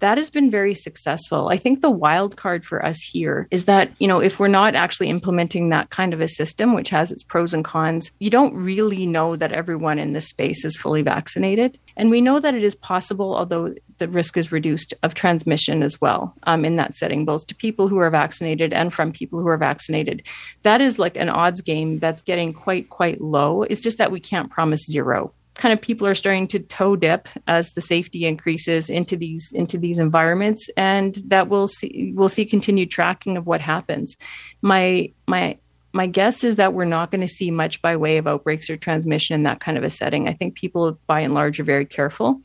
that 0.03 0.19
has 0.19 0.31
been 0.31 0.51
very 0.51 0.75
successful. 0.75 1.49
I 1.49 1.57
think 1.57 1.81
the 1.81 1.91
wild 1.91 2.37
card 2.37 2.65
for 2.65 2.85
us 2.85 2.99
here 2.99 3.47
is 3.53 3.67
that, 3.67 3.93
you 4.01 4.09
know, 4.09 4.19
if 4.19 4.41
we're 4.41 4.49
not 4.49 4.75
actually 4.75 5.09
implementing 5.09 5.69
that 5.69 5.91
kind 5.91 6.13
of 6.13 6.21
a 6.21 6.27
system, 6.27 6.75
which 6.75 6.91
has 6.91 7.13
its 7.13 7.23
pros 7.23 7.55
and 7.55 7.65
cons, 7.65 8.11
you 8.19 8.29
don't 8.29 8.53
really 8.53 9.07
know 9.07 9.37
that 9.37 9.53
everyone 9.53 10.01
in 10.01 10.13
this 10.13 10.29
space 10.29 10.65
is 10.65 10.77
fully 10.77 11.03
vaccinated. 11.03 11.79
And 11.97 12.11
we 12.11 12.21
know 12.21 12.41
that 12.41 12.57
it 12.57 12.65
is 12.65 12.75
possible, 12.75 13.37
although 13.37 13.75
the 13.99 14.09
risk 14.09 14.37
is 14.37 14.51
reduced, 14.51 14.93
of 15.05 15.15
transmission 15.15 15.85
as 15.85 16.01
well 16.01 16.35
um, 16.43 16.65
in 16.65 16.75
that 16.77 16.97
setting, 16.97 17.25
both 17.25 17.47
to 17.47 17.55
people 17.55 17.87
who 17.87 17.99
are 17.99 18.11
vaccinated 18.11 18.73
and 18.73 18.93
from 18.93 19.13
people 19.13 19.41
who 19.41 19.47
are 19.47 19.57
vaccinated. 19.57 20.25
That 20.65 20.81
is 20.81 20.99
like 20.99 21.17
an 21.17 21.29
odds 21.29 21.61
game 21.61 22.01
that's 22.01 22.23
getting 22.23 22.53
quite, 22.53 22.89
quite 22.89 23.21
low. 23.21 23.63
It's 23.63 23.81
just 23.81 23.99
that 23.99 24.11
we 24.11 24.19
can't 24.19 24.51
promise 24.51 24.85
zero 24.85 25.33
kind 25.55 25.73
of 25.73 25.81
people 25.81 26.07
are 26.07 26.15
starting 26.15 26.47
to 26.49 26.59
toe 26.59 26.97
dip 26.97 27.29
as 27.47 27.73
the 27.73 27.81
safety 27.81 28.27
increases 28.27 28.89
into 28.89 29.17
these 29.17 29.51
into 29.53 29.79
these 29.79 29.99
environments 29.99 30.71
and 30.77 31.17
that 31.27 31.49
we'll 31.49 31.69
see 31.69 32.13
we'll 32.15 32.29
see 32.29 32.47
continued 32.47 32.91
tracking 32.91 33.37
of 33.37 33.47
what 33.47 33.61
happens. 33.61 34.17
My 34.63 35.13
my 35.27 35.59
my 35.93 36.07
guess 36.07 36.43
is 36.43 36.57
that 36.57 36.73
we're 36.73 36.87
not 36.87 37.11
going 37.11 37.21
to 37.21 37.29
see 37.29 37.51
much 37.51 37.83
by 37.83 37.97
way 37.97 38.17
of 38.17 38.27
outbreaks 38.27 38.71
or 38.71 38.77
transmission 38.77 39.35
in 39.35 39.43
that 39.43 39.61
kind 39.61 39.77
of 39.77 39.85
a 39.85 39.91
setting. 39.91 40.27
I 40.27 40.33
think 40.33 40.55
people 40.55 40.99
by 41.07 41.21
and 41.21 41.35
large 41.35 41.61
are 41.61 41.65
very 41.65 41.85
careful. 41.85 42.41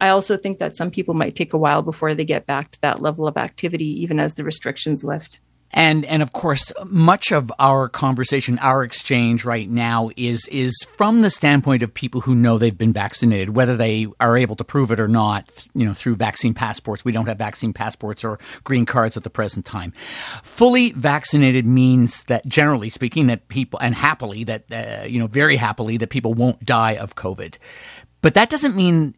I 0.00 0.08
also 0.08 0.36
think 0.36 0.58
that 0.58 0.76
some 0.76 0.90
people 0.90 1.14
might 1.14 1.34
take 1.34 1.52
a 1.52 1.58
while 1.58 1.82
before 1.82 2.14
they 2.14 2.24
get 2.24 2.46
back 2.46 2.70
to 2.72 2.80
that 2.82 3.02
level 3.02 3.26
of 3.26 3.36
activity 3.36 4.02
even 4.02 4.20
as 4.20 4.34
the 4.34 4.44
restrictions 4.44 5.04
lift 5.04 5.40
and 5.74 6.04
and 6.04 6.22
of 6.22 6.32
course, 6.32 6.72
much 6.86 7.32
of 7.32 7.52
our 7.58 7.88
conversation, 7.88 8.58
our 8.60 8.84
exchange 8.84 9.44
right 9.44 9.68
now 9.68 10.10
is 10.16 10.46
is 10.46 10.72
from 10.96 11.20
the 11.20 11.30
standpoint 11.30 11.82
of 11.82 11.92
people 11.92 12.20
who 12.20 12.34
know 12.34 12.58
they've 12.58 12.78
been 12.78 12.92
vaccinated, 12.92 13.50
whether 13.56 13.76
they 13.76 14.06
are 14.20 14.36
able 14.36 14.54
to 14.56 14.64
prove 14.64 14.92
it 14.92 15.00
or 15.00 15.08
not. 15.08 15.66
You 15.74 15.84
know, 15.84 15.92
through 15.92 16.14
vaccine 16.14 16.54
passports. 16.54 17.04
We 17.04 17.10
don't 17.10 17.26
have 17.26 17.38
vaccine 17.38 17.72
passports 17.72 18.24
or 18.24 18.38
green 18.62 18.86
cards 18.86 19.16
at 19.16 19.24
the 19.24 19.30
present 19.30 19.66
time. 19.66 19.92
Fully 20.44 20.92
vaccinated 20.92 21.66
means 21.66 22.22
that, 22.24 22.46
generally 22.46 22.88
speaking, 22.88 23.26
that 23.26 23.48
people 23.48 23.80
and 23.80 23.96
happily 23.96 24.44
that 24.44 24.72
uh, 24.72 25.06
you 25.06 25.18
know 25.18 25.26
very 25.26 25.56
happily 25.56 25.96
that 25.96 26.08
people 26.08 26.34
won't 26.34 26.64
die 26.64 26.92
of 26.92 27.16
COVID. 27.16 27.58
But 28.20 28.34
that 28.34 28.48
doesn't 28.48 28.76
mean 28.76 29.16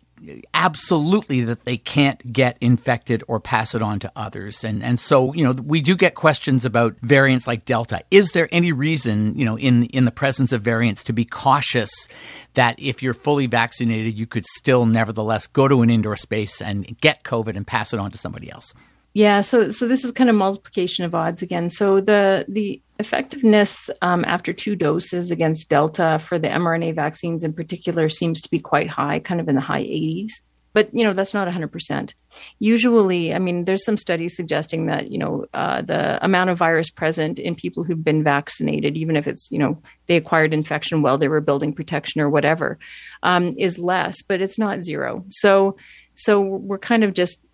absolutely 0.55 1.43
that 1.43 1.65
they 1.65 1.77
can't 1.77 2.33
get 2.33 2.57
infected 2.61 3.23
or 3.29 3.41
pass 3.41 3.75
it 3.75 3.83
on 3.83 3.99
to 4.01 4.13
others. 4.17 4.65
And 4.65 4.83
and 4.83 4.99
so, 4.99 5.33
you 5.35 5.45
know, 5.45 5.53
we 5.53 5.81
do 5.81 5.97
get 5.97 6.15
questions 6.15 6.65
about 6.65 6.97
variants 7.03 7.47
like 7.47 7.65
Delta. 7.65 8.03
Is 8.11 8.33
there 8.33 8.49
any 8.53 8.73
reason, 8.73 9.39
you 9.39 9.45
know, 9.45 9.59
in 9.59 9.85
in 9.85 10.05
the 10.05 10.11
presence 10.11 10.53
of 10.53 10.63
variants 10.63 11.05
to 11.05 11.13
be 11.13 11.25
cautious 11.25 12.09
that 12.55 12.79
if 12.79 13.03
you're 13.03 13.15
fully 13.15 13.47
vaccinated, 13.47 14.15
you 14.15 14.27
could 14.27 14.47
still 14.47 14.87
nevertheless 14.87 15.47
go 15.47 15.69
to 15.69 15.83
an 15.83 15.91
indoor 15.91 16.17
space 16.17 16.61
and 16.61 16.99
get 17.01 17.23
COVID 17.23 17.57
and 17.57 17.67
pass 17.67 17.93
it 17.93 18.01
on 18.01 18.11
to 18.11 18.19
somebody 18.19 18.51
else? 18.51 18.73
Yeah, 19.17 19.41
so 19.41 19.71
so 19.71 19.89
this 19.89 20.05
is 20.05 20.13
kind 20.13 20.29
of 20.29 20.37
multiplication 20.37 21.07
of 21.07 21.15
odds 21.15 21.41
again. 21.41 21.71
So 21.71 22.01
the 22.01 22.45
the 22.49 22.83
effectiveness 22.99 23.89
um, 24.03 24.27
after 24.27 24.53
two 24.53 24.77
doses 24.77 25.31
against 25.31 25.71
Delta 25.71 26.21
for 26.23 26.39
the 26.39 26.49
mRNA 26.49 26.95
vaccines 26.97 27.43
in 27.43 27.55
particular 27.55 28.11
seems 28.11 28.43
to 28.43 28.51
be 28.51 28.61
quite 28.61 28.91
high, 28.91 29.21
kind 29.21 29.41
of 29.41 29.49
in 29.49 29.55
the 29.55 29.63
high 29.63 29.85
80s. 29.85 30.33
But 30.75 30.95
you 30.95 31.03
know 31.03 31.15
that's 31.15 31.33
not 31.33 31.49
100%. 31.49 32.13
Usually, 32.59 33.33
I 33.33 33.39
mean, 33.39 33.65
there's 33.65 33.87
some 33.87 33.97
studies 33.97 34.37
suggesting 34.37 34.85
that 34.85 35.11
you 35.11 35.17
know 35.17 35.47
uh, 35.55 35.81
the 35.81 36.23
amount 36.23 36.51
of 36.51 36.59
virus 36.59 36.91
present 36.91 37.39
in 37.39 37.55
people 37.55 37.85
who've 37.85 38.05
been 38.05 38.23
vaccinated, 38.23 38.99
even 38.99 39.17
if 39.17 39.27
it's 39.27 39.51
you 39.51 39.59
know 39.59 39.81
they 40.09 40.19
acquired 40.19 40.53
infection 40.53 41.01
while 41.01 41.17
they 41.17 41.29
were 41.29 41.41
building 41.41 41.73
protection 41.73 42.21
or 42.21 42.29
whatever, 42.29 42.79
um, 43.23 43.55
is 43.57 43.79
less, 43.79 44.21
but 44.21 44.43
it's 44.43 44.59
not 44.59 44.83
zero. 44.83 45.25
So 45.31 45.79
so 46.17 46.41
we're 46.41 46.79
kind 46.79 47.03
of 47.03 47.15
just 47.15 47.46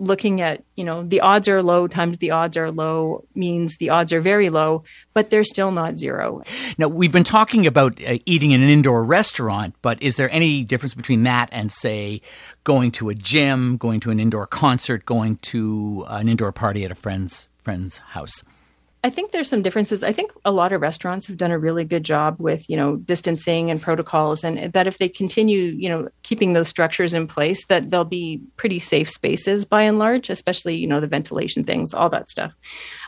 looking 0.00 0.40
at 0.40 0.64
you 0.76 0.82
know 0.82 1.02
the 1.02 1.20
odds 1.20 1.46
are 1.46 1.62
low 1.62 1.86
times 1.86 2.18
the 2.18 2.30
odds 2.30 2.56
are 2.56 2.72
low 2.72 3.24
means 3.34 3.76
the 3.76 3.90
odds 3.90 4.12
are 4.12 4.20
very 4.20 4.48
low 4.48 4.82
but 5.12 5.30
they're 5.30 5.44
still 5.44 5.70
not 5.70 5.96
zero. 5.96 6.42
Now 6.78 6.88
we've 6.88 7.12
been 7.12 7.22
talking 7.22 7.66
about 7.66 8.02
uh, 8.02 8.18
eating 8.24 8.52
in 8.52 8.62
an 8.62 8.70
indoor 8.70 9.04
restaurant 9.04 9.74
but 9.82 10.02
is 10.02 10.16
there 10.16 10.30
any 10.32 10.64
difference 10.64 10.94
between 10.94 11.24
that 11.24 11.50
and 11.52 11.70
say 11.70 12.22
going 12.64 12.90
to 12.92 13.10
a 13.10 13.14
gym 13.14 13.76
going 13.76 14.00
to 14.00 14.10
an 14.10 14.18
indoor 14.18 14.46
concert 14.46 15.04
going 15.04 15.36
to 15.36 16.04
an 16.08 16.28
indoor 16.28 16.50
party 16.50 16.84
at 16.84 16.90
a 16.90 16.94
friend's 16.94 17.48
friend's 17.62 17.98
house 17.98 18.42
I 19.02 19.08
think 19.08 19.32
there's 19.32 19.48
some 19.48 19.62
differences. 19.62 20.02
I 20.02 20.12
think 20.12 20.32
a 20.44 20.52
lot 20.52 20.72
of 20.72 20.82
restaurants 20.82 21.26
have 21.26 21.38
done 21.38 21.50
a 21.50 21.58
really 21.58 21.84
good 21.84 22.04
job 22.04 22.38
with, 22.38 22.68
you 22.68 22.76
know, 22.76 22.96
distancing 22.96 23.70
and 23.70 23.80
protocols 23.80 24.44
and 24.44 24.72
that 24.74 24.86
if 24.86 24.98
they 24.98 25.08
continue, 25.08 25.74
you 25.78 25.88
know, 25.88 26.08
keeping 26.22 26.52
those 26.52 26.68
structures 26.68 27.14
in 27.14 27.26
place 27.26 27.64
that 27.66 27.88
they'll 27.88 28.04
be 28.04 28.42
pretty 28.56 28.78
safe 28.78 29.08
spaces 29.08 29.64
by 29.64 29.82
and 29.82 29.98
large, 29.98 30.28
especially, 30.28 30.76
you 30.76 30.86
know, 30.86 31.00
the 31.00 31.06
ventilation 31.06 31.64
things, 31.64 31.94
all 31.94 32.10
that 32.10 32.28
stuff. 32.28 32.56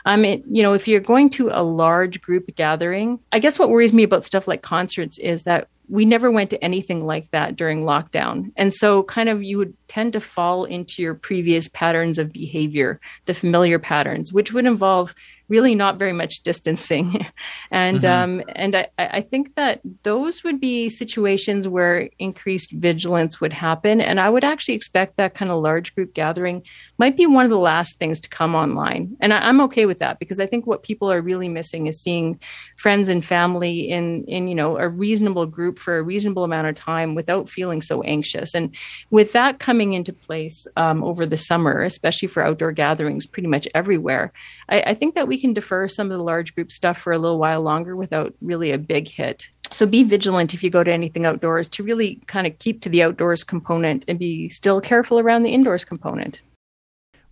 Um 0.05 0.25
it, 0.25 0.43
you 0.49 0.63
know, 0.63 0.73
if 0.73 0.87
you're 0.87 0.99
going 0.99 1.29
to 1.31 1.49
a 1.49 1.61
large 1.61 2.21
group 2.21 2.55
gathering, 2.55 3.19
I 3.31 3.39
guess 3.39 3.59
what 3.59 3.69
worries 3.69 3.93
me 3.93 4.03
about 4.03 4.25
stuff 4.25 4.47
like 4.47 4.63
concerts 4.63 5.19
is 5.19 5.43
that 5.43 5.67
we 5.89 6.05
never 6.05 6.31
went 6.31 6.49
to 6.49 6.63
anything 6.63 7.05
like 7.05 7.29
that 7.31 7.55
during 7.55 7.83
lockdown. 7.83 8.51
And 8.55 8.73
so, 8.73 9.03
kind 9.03 9.29
of, 9.29 9.43
you 9.43 9.57
would 9.57 9.75
tend 9.87 10.13
to 10.13 10.19
fall 10.19 10.63
into 10.63 11.01
your 11.01 11.13
previous 11.13 11.67
patterns 11.67 12.17
of 12.17 12.31
behavior, 12.31 12.99
the 13.25 13.33
familiar 13.33 13.79
patterns, 13.79 14.31
which 14.31 14.53
would 14.53 14.65
involve 14.65 15.13
really 15.49 15.75
not 15.75 15.99
very 15.99 16.13
much 16.13 16.43
distancing. 16.43 17.27
and 17.71 18.01
mm-hmm. 18.01 18.39
um, 18.39 18.43
and 18.55 18.75
I, 18.75 18.87
I 18.97 19.21
think 19.21 19.55
that 19.55 19.81
those 20.03 20.43
would 20.43 20.59
be 20.59 20.89
situations 20.89 21.67
where 21.67 22.09
increased 22.19 22.71
vigilance 22.71 23.41
would 23.41 23.53
happen. 23.53 24.01
And 24.01 24.19
I 24.19 24.29
would 24.29 24.43
actually 24.43 24.75
expect 24.75 25.17
that 25.17 25.33
kind 25.33 25.51
of 25.51 25.61
large 25.61 25.93
group 25.95 26.13
gathering 26.13 26.63
might 26.97 27.17
be 27.17 27.25
one 27.25 27.45
of 27.45 27.51
the 27.51 27.57
last 27.57 27.99
things 27.99 28.19
to 28.21 28.29
come 28.29 28.55
online. 28.55 29.15
And 29.19 29.33
I, 29.33 29.49
am 29.49 29.61
okay 29.61 29.85
with 29.85 29.99
that 29.99 30.19
because 30.19 30.39
I 30.39 30.45
think 30.45 30.65
what 30.65 30.83
people 30.83 31.11
are 31.11 31.21
really 31.21 31.49
missing 31.49 31.87
is 31.87 32.01
seeing 32.01 32.39
friends 32.77 33.09
and 33.09 33.23
family 33.23 33.89
in 33.89 34.25
in 34.25 34.47
you 34.47 34.55
know 34.55 34.77
a 34.77 34.87
reasonable 34.87 35.45
group 35.45 35.77
for 35.79 35.97
a 35.97 36.03
reasonable 36.03 36.43
amount 36.43 36.67
of 36.67 36.75
time 36.75 37.15
without 37.15 37.49
feeling 37.49 37.81
so 37.81 38.01
anxious. 38.03 38.55
And 38.55 38.75
with 39.11 39.33
that 39.33 39.59
coming 39.59 39.93
into 39.93 40.13
place 40.13 40.65
um, 40.77 41.03
over 41.03 41.25
the 41.25 41.37
summer, 41.37 41.81
especially 41.81 42.27
for 42.27 42.43
outdoor 42.43 42.71
gatherings, 42.71 43.27
pretty 43.27 43.47
much 43.47 43.67
everywhere, 43.75 44.31
I, 44.69 44.81
I 44.81 44.93
think 44.93 45.15
that 45.15 45.27
we 45.27 45.32
can 45.37 45.53
defer 45.53 45.87
some 45.87 46.11
of 46.11 46.17
the 46.17 46.23
large 46.23 46.55
group 46.55 46.71
stuff 46.71 46.97
for 46.97 47.13
a 47.13 47.17
little 47.17 47.37
while 47.37 47.61
longer 47.61 47.95
without 47.95 48.33
really 48.41 48.71
a 48.71 48.77
big 48.77 49.07
hit. 49.07 49.49
So 49.71 49.85
be 49.85 50.03
vigilant 50.03 50.53
if 50.53 50.63
you 50.63 50.69
go 50.69 50.83
to 50.83 50.91
anything 50.91 51.25
outdoors 51.25 51.67
to 51.69 51.83
really 51.83 52.21
kind 52.27 52.45
of 52.45 52.59
keep 52.59 52.81
to 52.81 52.89
the 52.89 53.01
outdoors 53.01 53.43
component 53.43 54.05
and 54.07 54.19
be 54.19 54.49
still 54.49 54.81
careful 54.81 55.19
around 55.19 55.43
the 55.43 55.53
indoors 55.53 55.83
component. 55.83 56.41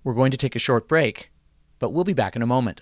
We're 0.04 0.16
going 0.16 0.32
to 0.32 0.38
take 0.38 0.56
a 0.56 0.60
short 0.60 0.88
break, 0.88 1.32
but 1.78 1.92
we'll 1.92 2.04
be 2.04 2.14
back 2.14 2.36
in 2.36 2.42
a 2.42 2.48
moment. 2.48 2.82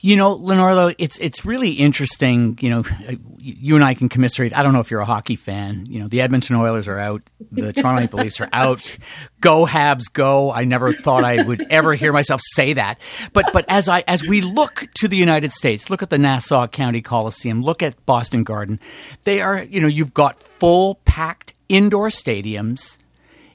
You 0.00 0.14
know, 0.14 0.32
Lenore, 0.32 0.74
though, 0.76 0.92
it's 0.96 1.18
it's 1.18 1.44
really 1.44 1.72
interesting. 1.72 2.56
You 2.60 2.70
know, 2.70 2.84
you 3.38 3.74
and 3.74 3.84
I 3.84 3.94
can 3.94 4.08
commiserate. 4.08 4.56
I 4.56 4.62
don't 4.62 4.72
know 4.72 4.80
if 4.80 4.92
you're 4.92 5.00
a 5.00 5.04
hockey 5.06 5.34
fan. 5.34 5.86
You 5.86 5.98
know, 5.98 6.06
the 6.06 6.20
Edmonton 6.20 6.54
Oilers 6.54 6.86
are 6.86 6.98
out. 6.98 7.22
The 7.50 7.72
Toronto 7.74 8.02
Maple 8.02 8.20
Leafs 8.20 8.40
are 8.40 8.48
out. 8.52 8.96
Go 9.40 9.66
Habs, 9.66 10.04
go! 10.12 10.52
I 10.52 10.64
never 10.64 10.92
thought 10.92 11.24
I 11.24 11.42
would 11.42 11.66
ever 11.68 11.94
hear 11.94 12.12
myself 12.12 12.40
say 12.54 12.74
that. 12.74 13.00
But 13.32 13.46
but 13.52 13.64
as 13.68 13.88
I 13.88 14.04
as 14.06 14.24
we 14.24 14.40
look 14.40 14.86
to 14.98 15.08
the 15.08 15.16
United 15.16 15.52
States, 15.52 15.90
look 15.90 16.02
at 16.02 16.10
the 16.10 16.18
Nassau 16.18 16.68
County 16.68 17.00
Coliseum, 17.00 17.62
look 17.62 17.82
at 17.82 18.06
Boston 18.06 18.44
Garden. 18.44 18.78
They 19.24 19.40
are 19.40 19.64
you 19.64 19.80
know 19.80 19.88
you've 19.88 20.14
got 20.14 20.40
full 20.42 20.96
packed 21.06 21.54
indoor 21.68 22.08
stadiums 22.08 22.98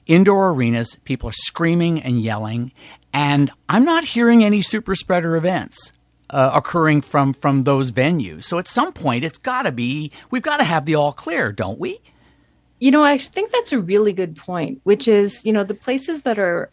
indoor 0.06 0.50
arenas, 0.50 0.98
people 1.04 1.28
are 1.28 1.32
screaming 1.32 2.02
and 2.02 2.20
yelling, 2.20 2.72
and 3.12 3.50
I'm 3.68 3.84
not 3.84 4.04
hearing 4.04 4.44
any 4.44 4.62
super 4.62 4.94
spreader 4.94 5.36
events. 5.36 5.92
Uh, 6.34 6.50
occurring 6.52 7.00
from 7.00 7.32
from 7.32 7.62
those 7.62 7.92
venues. 7.92 8.42
So 8.42 8.58
at 8.58 8.66
some 8.66 8.92
point, 8.92 9.22
it's 9.22 9.38
got 9.38 9.62
to 9.62 9.70
be 9.70 10.10
we've 10.32 10.42
got 10.42 10.56
to 10.56 10.64
have 10.64 10.84
the 10.84 10.96
all 10.96 11.12
clear, 11.12 11.52
don't 11.52 11.78
we? 11.78 12.00
You 12.80 12.90
know, 12.90 13.04
I 13.04 13.18
think 13.18 13.52
that's 13.52 13.70
a 13.70 13.78
really 13.78 14.12
good 14.12 14.34
point. 14.34 14.80
Which 14.82 15.06
is, 15.06 15.44
you 15.44 15.52
know, 15.52 15.62
the 15.62 15.74
places 15.74 16.22
that 16.22 16.40
are 16.40 16.70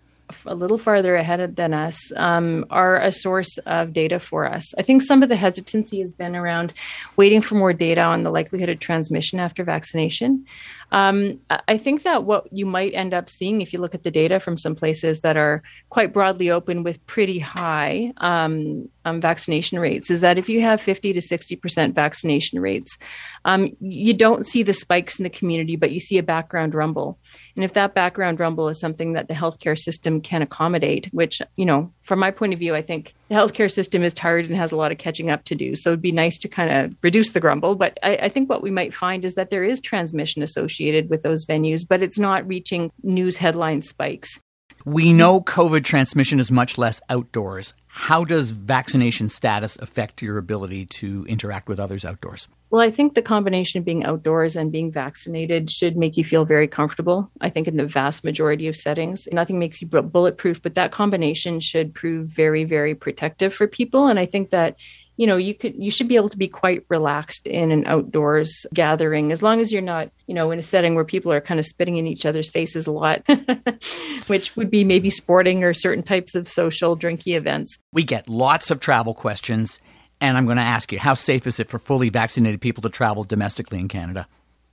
a 0.48 0.56
little 0.56 0.80
farther 0.80 1.16
ahead 1.16 1.56
than 1.58 1.76
us 1.76 2.12
um, 2.16 2.66
are 2.72 3.00
a 3.00 3.12
source 3.12 3.60
of 3.60 3.94
data 3.94 4.20
for 4.20 4.46
us. 4.46 4.74
I 4.80 4.82
think 4.82 5.04
some 5.04 5.22
of 5.22 5.30
the 5.30 5.36
hesitancy 5.36 6.00
has 6.02 6.12
been 6.12 6.36
around 6.36 6.74
waiting 7.16 7.42
for 7.42 7.54
more 7.54 7.74
data 7.74 8.02
on 8.02 8.24
the 8.24 8.32
likelihood 8.32 8.70
of 8.70 8.80
transmission 8.80 9.40
after 9.40 9.64
vaccination. 9.64 10.46
Um, 10.92 11.40
I 11.68 11.78
think 11.78 12.04
that 12.04 12.26
what 12.26 12.52
you 12.52 12.66
might 12.66 12.94
end 12.94 13.14
up 13.14 13.30
seeing 13.30 13.62
if 13.62 13.72
you 13.72 13.80
look 13.80 13.96
at 13.96 14.04
the 14.04 14.12
data 14.12 14.40
from 14.40 14.58
some 14.58 14.76
places 14.76 15.22
that 15.22 15.38
are 15.38 15.64
quite 15.90 16.12
broadly 16.12 16.50
open 16.50 16.84
with 16.84 17.06
pretty 17.06 17.40
high 17.40 18.12
um, 18.18 18.90
um, 19.06 19.22
vaccination 19.22 19.80
rates 19.80 20.12
is 20.12 20.22
that 20.22 20.38
if 20.38 20.50
you 20.50 20.62
have 20.62 20.82
50 20.82 21.14
to 21.14 21.20
60% 21.20 21.94
vaccination 21.94 22.60
rates, 22.60 22.98
um, 23.46 23.76
you 23.80 24.14
don't 24.14 24.46
see 24.46 24.64
the 24.64 24.74
spikes 24.74 25.18
in 25.18 25.24
the 25.24 25.30
community, 25.30 25.76
but 25.76 25.92
you 25.92 26.00
see 26.00 26.18
a 26.18 26.24
background 26.24 26.76
rumble. 26.76 27.18
And 27.56 27.64
if 27.64 27.74
that 27.74 27.96
background 27.96 28.40
rumble 28.40 28.68
is 28.68 28.80
something 28.80 29.14
that 29.14 29.28
the 29.28 29.34
healthcare 29.34 29.78
system 29.78 30.22
can 30.22 30.42
accommodate, 30.42 31.08
which, 31.14 31.42
you 31.56 31.66
know, 31.66 31.94
from 32.02 32.20
my 32.20 32.32
point 32.32 32.54
of 32.54 32.60
view, 32.60 32.76
I 32.76 32.82
think 32.82 33.16
the 33.32 33.38
healthcare 33.38 33.72
system 33.72 34.04
is 34.04 34.14
tired 34.14 34.46
and 34.48 34.58
has 34.58 34.74
a 34.74 34.76
lot 34.76 34.92
of 34.92 34.98
catching 34.98 35.30
up 35.30 35.46
to 35.46 35.56
do. 35.56 35.74
So 35.78 35.92
it'd 35.92 36.02
be 36.02 36.12
nice 36.12 36.38
to 36.40 36.50
kind 36.50 36.70
of 36.70 36.98
reduce 37.02 37.32
the 37.32 37.40
grumble. 37.40 37.76
But 37.76 37.98
I, 38.04 38.18
I 38.24 38.30
think 38.30 38.50
what 38.50 38.62
we 38.62 38.72
might 38.72 38.94
find 38.94 39.24
is 39.24 39.36
that 39.36 39.50
there 39.50 39.64
is 39.64 39.80
transmission 39.80 40.44
associated 40.44 41.10
with 41.10 41.24
those 41.24 41.46
venues, 41.46 41.88
but 41.88 42.02
it's 42.02 42.20
not 42.20 42.46
reaching 42.46 42.92
news 43.04 43.38
headline 43.38 43.84
spikes. 43.84 44.42
We 44.84 45.14
know 45.14 45.40
COVID 45.40 45.86
transmission 45.86 46.42
is 46.42 46.52
much 46.52 46.78
less 46.78 47.00
outdoors. 47.08 47.74
How 47.88 48.26
does 48.26 48.52
vaccination 48.52 49.30
status 49.30 49.78
affect 49.78 50.22
your 50.22 50.38
ability 50.38 50.88
to 50.88 51.26
interact 51.30 51.70
with 51.70 51.80
others 51.80 52.04
outdoors? 52.04 52.50
Well, 52.72 52.82
I 52.82 52.90
think 52.90 53.16
the 53.16 53.22
combination 53.22 53.80
of 53.80 53.86
being 53.86 54.06
outdoors 54.06 54.56
and 54.56 54.72
being 54.72 54.94
vaccinated 54.94 55.70
should 55.70 55.98
make 55.98 56.16
you 56.16 56.24
feel 56.24 56.46
very 56.46 56.70
comfortable. 56.70 57.30
I 57.42 57.50
think 57.50 57.68
in 57.68 57.76
the 57.76 57.86
vast 57.86 58.24
majority 58.24 58.70
of 58.70 58.78
settings, 58.78 59.28
nothing 59.34 59.60
makes 59.60 59.82
you 59.82 59.88
bulletproof, 59.90 60.62
but 60.62 60.76
that 60.76 60.94
combination 60.94 61.60
should 61.60 61.94
prove 61.94 62.30
very, 62.30 62.64
very 62.64 62.96
protective 62.96 63.54
for 63.54 63.68
people. 63.68 64.08
And 64.08 64.18
I 64.18 64.26
think 64.26 64.52
that 64.52 64.78
you 65.18 65.28
know 65.28 65.36
you 65.36 65.54
could 65.54 65.76
you 65.76 65.92
should 65.92 66.08
be 66.08 66.16
able 66.16 66.30
to 66.30 66.38
be 66.38 66.48
quite 66.48 66.86
relaxed 66.88 67.46
in 67.46 67.72
an 67.72 67.86
outdoors 67.86 68.66
gathering 68.74 69.34
as 69.34 69.44
long 69.44 69.60
as 69.60 69.72
you're 69.72 69.82
not 69.82 70.10
you 70.26 70.34
know 70.34 70.50
in 70.52 70.58
a 70.58 70.62
setting 70.62 70.96
where 70.96 71.04
people 71.04 71.32
are 71.34 71.42
kind 71.42 71.60
of 71.60 71.66
spitting 71.66 71.98
in 71.98 72.08
each 72.08 72.26
other's 72.26 72.50
faces 72.50 72.88
a 72.88 72.92
lot 72.92 73.22
which 74.28 74.56
would 74.56 74.72
be 74.72 74.86
maybe 74.86 75.10
sporting 75.10 75.66
or 75.66 75.74
certain 75.74 76.02
types 76.02 76.34
of 76.34 76.48
social 76.48 76.98
drinky 76.98 77.36
events 77.36 77.78
we 77.92 78.04
get 78.04 78.30
lots 78.30 78.72
of 78.72 78.80
travel 78.80 79.14
questions 79.14 79.80
and 80.22 80.38
i'm 80.38 80.46
going 80.46 80.58
to 80.58 80.64
ask 80.64 80.92
you 80.92 81.00
how 81.00 81.14
safe 81.14 81.46
is 81.46 81.60
it 81.60 81.70
for 81.70 81.80
fully 81.80 82.10
vaccinated 82.10 82.62
people 82.62 82.82
to 82.82 82.90
travel 82.90 83.24
domestically 83.24 83.80
in 83.80 83.88
canada 83.88 84.28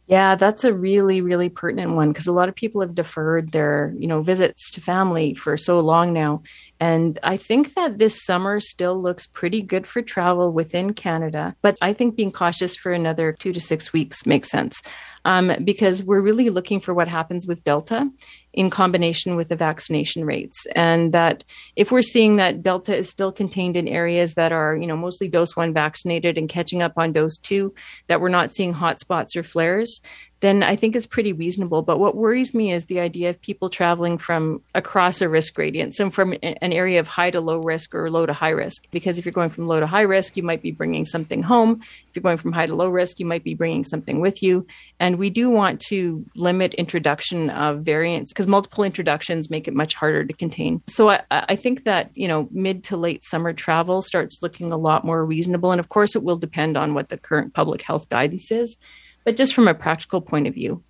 yeah, 0.08 0.36
that's 0.36 0.64
a 0.64 0.72
really, 0.72 1.20
really 1.20 1.50
pertinent 1.50 1.92
one 1.92 2.08
because 2.08 2.26
a 2.26 2.32
lot 2.32 2.48
of 2.48 2.54
people 2.54 2.80
have 2.80 2.94
deferred 2.94 3.52
their, 3.52 3.94
you 3.98 4.06
know, 4.06 4.22
visits 4.22 4.70
to 4.70 4.80
family 4.80 5.34
for 5.34 5.58
so 5.58 5.80
long 5.80 6.14
now. 6.14 6.42
And 6.80 7.18
I 7.22 7.36
think 7.36 7.74
that 7.74 7.98
this 7.98 8.24
summer 8.24 8.60
still 8.60 9.00
looks 9.00 9.26
pretty 9.26 9.62
good 9.62 9.86
for 9.86 10.02
travel 10.02 10.52
within 10.52 10.92
Canada. 10.92 11.56
But 11.60 11.76
I 11.82 11.92
think 11.92 12.16
being 12.16 12.32
cautious 12.32 12.76
for 12.76 12.92
another 12.92 13.32
two 13.32 13.52
to 13.52 13.60
six 13.60 13.92
weeks 13.92 14.26
makes 14.26 14.50
sense 14.50 14.80
um, 15.24 15.52
because 15.64 16.02
we're 16.02 16.20
really 16.20 16.50
looking 16.50 16.80
for 16.80 16.94
what 16.94 17.08
happens 17.08 17.46
with 17.46 17.64
Delta 17.64 18.08
in 18.54 18.70
combination 18.70 19.36
with 19.36 19.48
the 19.48 19.56
vaccination 19.56 20.24
rates. 20.24 20.66
And 20.74 21.12
that 21.12 21.44
if 21.76 21.92
we're 21.92 22.02
seeing 22.02 22.36
that 22.36 22.62
Delta 22.62 22.96
is 22.96 23.10
still 23.10 23.30
contained 23.30 23.76
in 23.76 23.86
areas 23.86 24.34
that 24.34 24.52
are, 24.52 24.76
you 24.76 24.86
know, 24.86 24.96
mostly 24.96 25.28
dose 25.28 25.54
one 25.54 25.74
vaccinated 25.74 26.38
and 26.38 26.48
catching 26.48 26.82
up 26.82 26.92
on 26.96 27.12
dose 27.12 27.36
two, 27.36 27.74
that 28.06 28.20
we're 28.20 28.28
not 28.30 28.54
seeing 28.54 28.74
hotspots 28.74 29.36
or 29.36 29.42
flares, 29.42 30.00
then 30.40 30.62
I 30.62 30.76
think 30.76 30.94
it's 30.94 31.06
pretty 31.06 31.32
reasonable. 31.32 31.82
But 31.82 31.98
what 31.98 32.16
worries 32.16 32.54
me 32.54 32.72
is 32.72 32.86
the 32.86 33.00
idea 33.00 33.30
of 33.30 33.40
people 33.40 33.68
traveling 33.68 34.18
from 34.18 34.62
across 34.74 35.20
a 35.20 35.28
risk 35.28 35.54
gradient, 35.54 35.94
so 35.94 36.10
from 36.10 36.32
an 36.42 36.72
area 36.72 37.00
of 37.00 37.08
high 37.08 37.30
to 37.30 37.40
low 37.40 37.58
risk 37.58 37.94
or 37.94 38.10
low 38.10 38.24
to 38.24 38.32
high 38.32 38.50
risk. 38.50 38.86
Because 38.90 39.18
if 39.18 39.24
you're 39.24 39.32
going 39.32 39.50
from 39.50 39.66
low 39.66 39.80
to 39.80 39.86
high 39.86 40.02
risk, 40.02 40.36
you 40.36 40.42
might 40.42 40.62
be 40.62 40.70
bringing 40.70 41.04
something 41.04 41.42
home. 41.42 41.80
If 42.08 42.14
you're 42.14 42.22
going 42.22 42.36
from 42.36 42.52
high 42.52 42.66
to 42.66 42.74
low 42.74 42.88
risk, 42.88 43.18
you 43.18 43.26
might 43.26 43.42
be 43.42 43.54
bringing 43.54 43.84
something 43.84 44.20
with 44.20 44.42
you. 44.42 44.66
And 45.00 45.18
we 45.18 45.30
do 45.30 45.50
want 45.50 45.80
to 45.88 46.24
limit 46.36 46.74
introduction 46.74 47.50
of 47.50 47.80
variants 47.80 48.32
because 48.32 48.46
multiple 48.46 48.84
introductions 48.84 49.50
make 49.50 49.66
it 49.66 49.74
much 49.74 49.94
harder 49.94 50.24
to 50.24 50.32
contain. 50.32 50.82
So 50.86 51.10
I, 51.10 51.22
I 51.30 51.56
think 51.56 51.84
that, 51.84 52.10
you 52.14 52.28
know, 52.28 52.48
mid 52.52 52.84
to 52.84 52.96
late 52.96 53.24
summer 53.24 53.52
travel 53.52 54.02
starts 54.02 54.38
looking 54.42 54.70
a 54.70 54.76
lot 54.76 55.04
more 55.04 55.24
reasonable. 55.24 55.72
And 55.72 55.80
of 55.80 55.88
course, 55.88 56.14
it 56.14 56.22
will 56.22 56.36
depend 56.36 56.76
on 56.76 56.94
what 56.94 57.08
the 57.08 57.18
current 57.18 57.54
public 57.54 57.82
health 57.82 58.08
guidance 58.08 58.52
is 58.52 58.76
but 59.28 59.36
just 59.36 59.54
from 59.54 59.68
a 59.68 59.74
practical 59.74 60.22
point 60.22 60.46
of 60.46 60.54
view. 60.54 60.82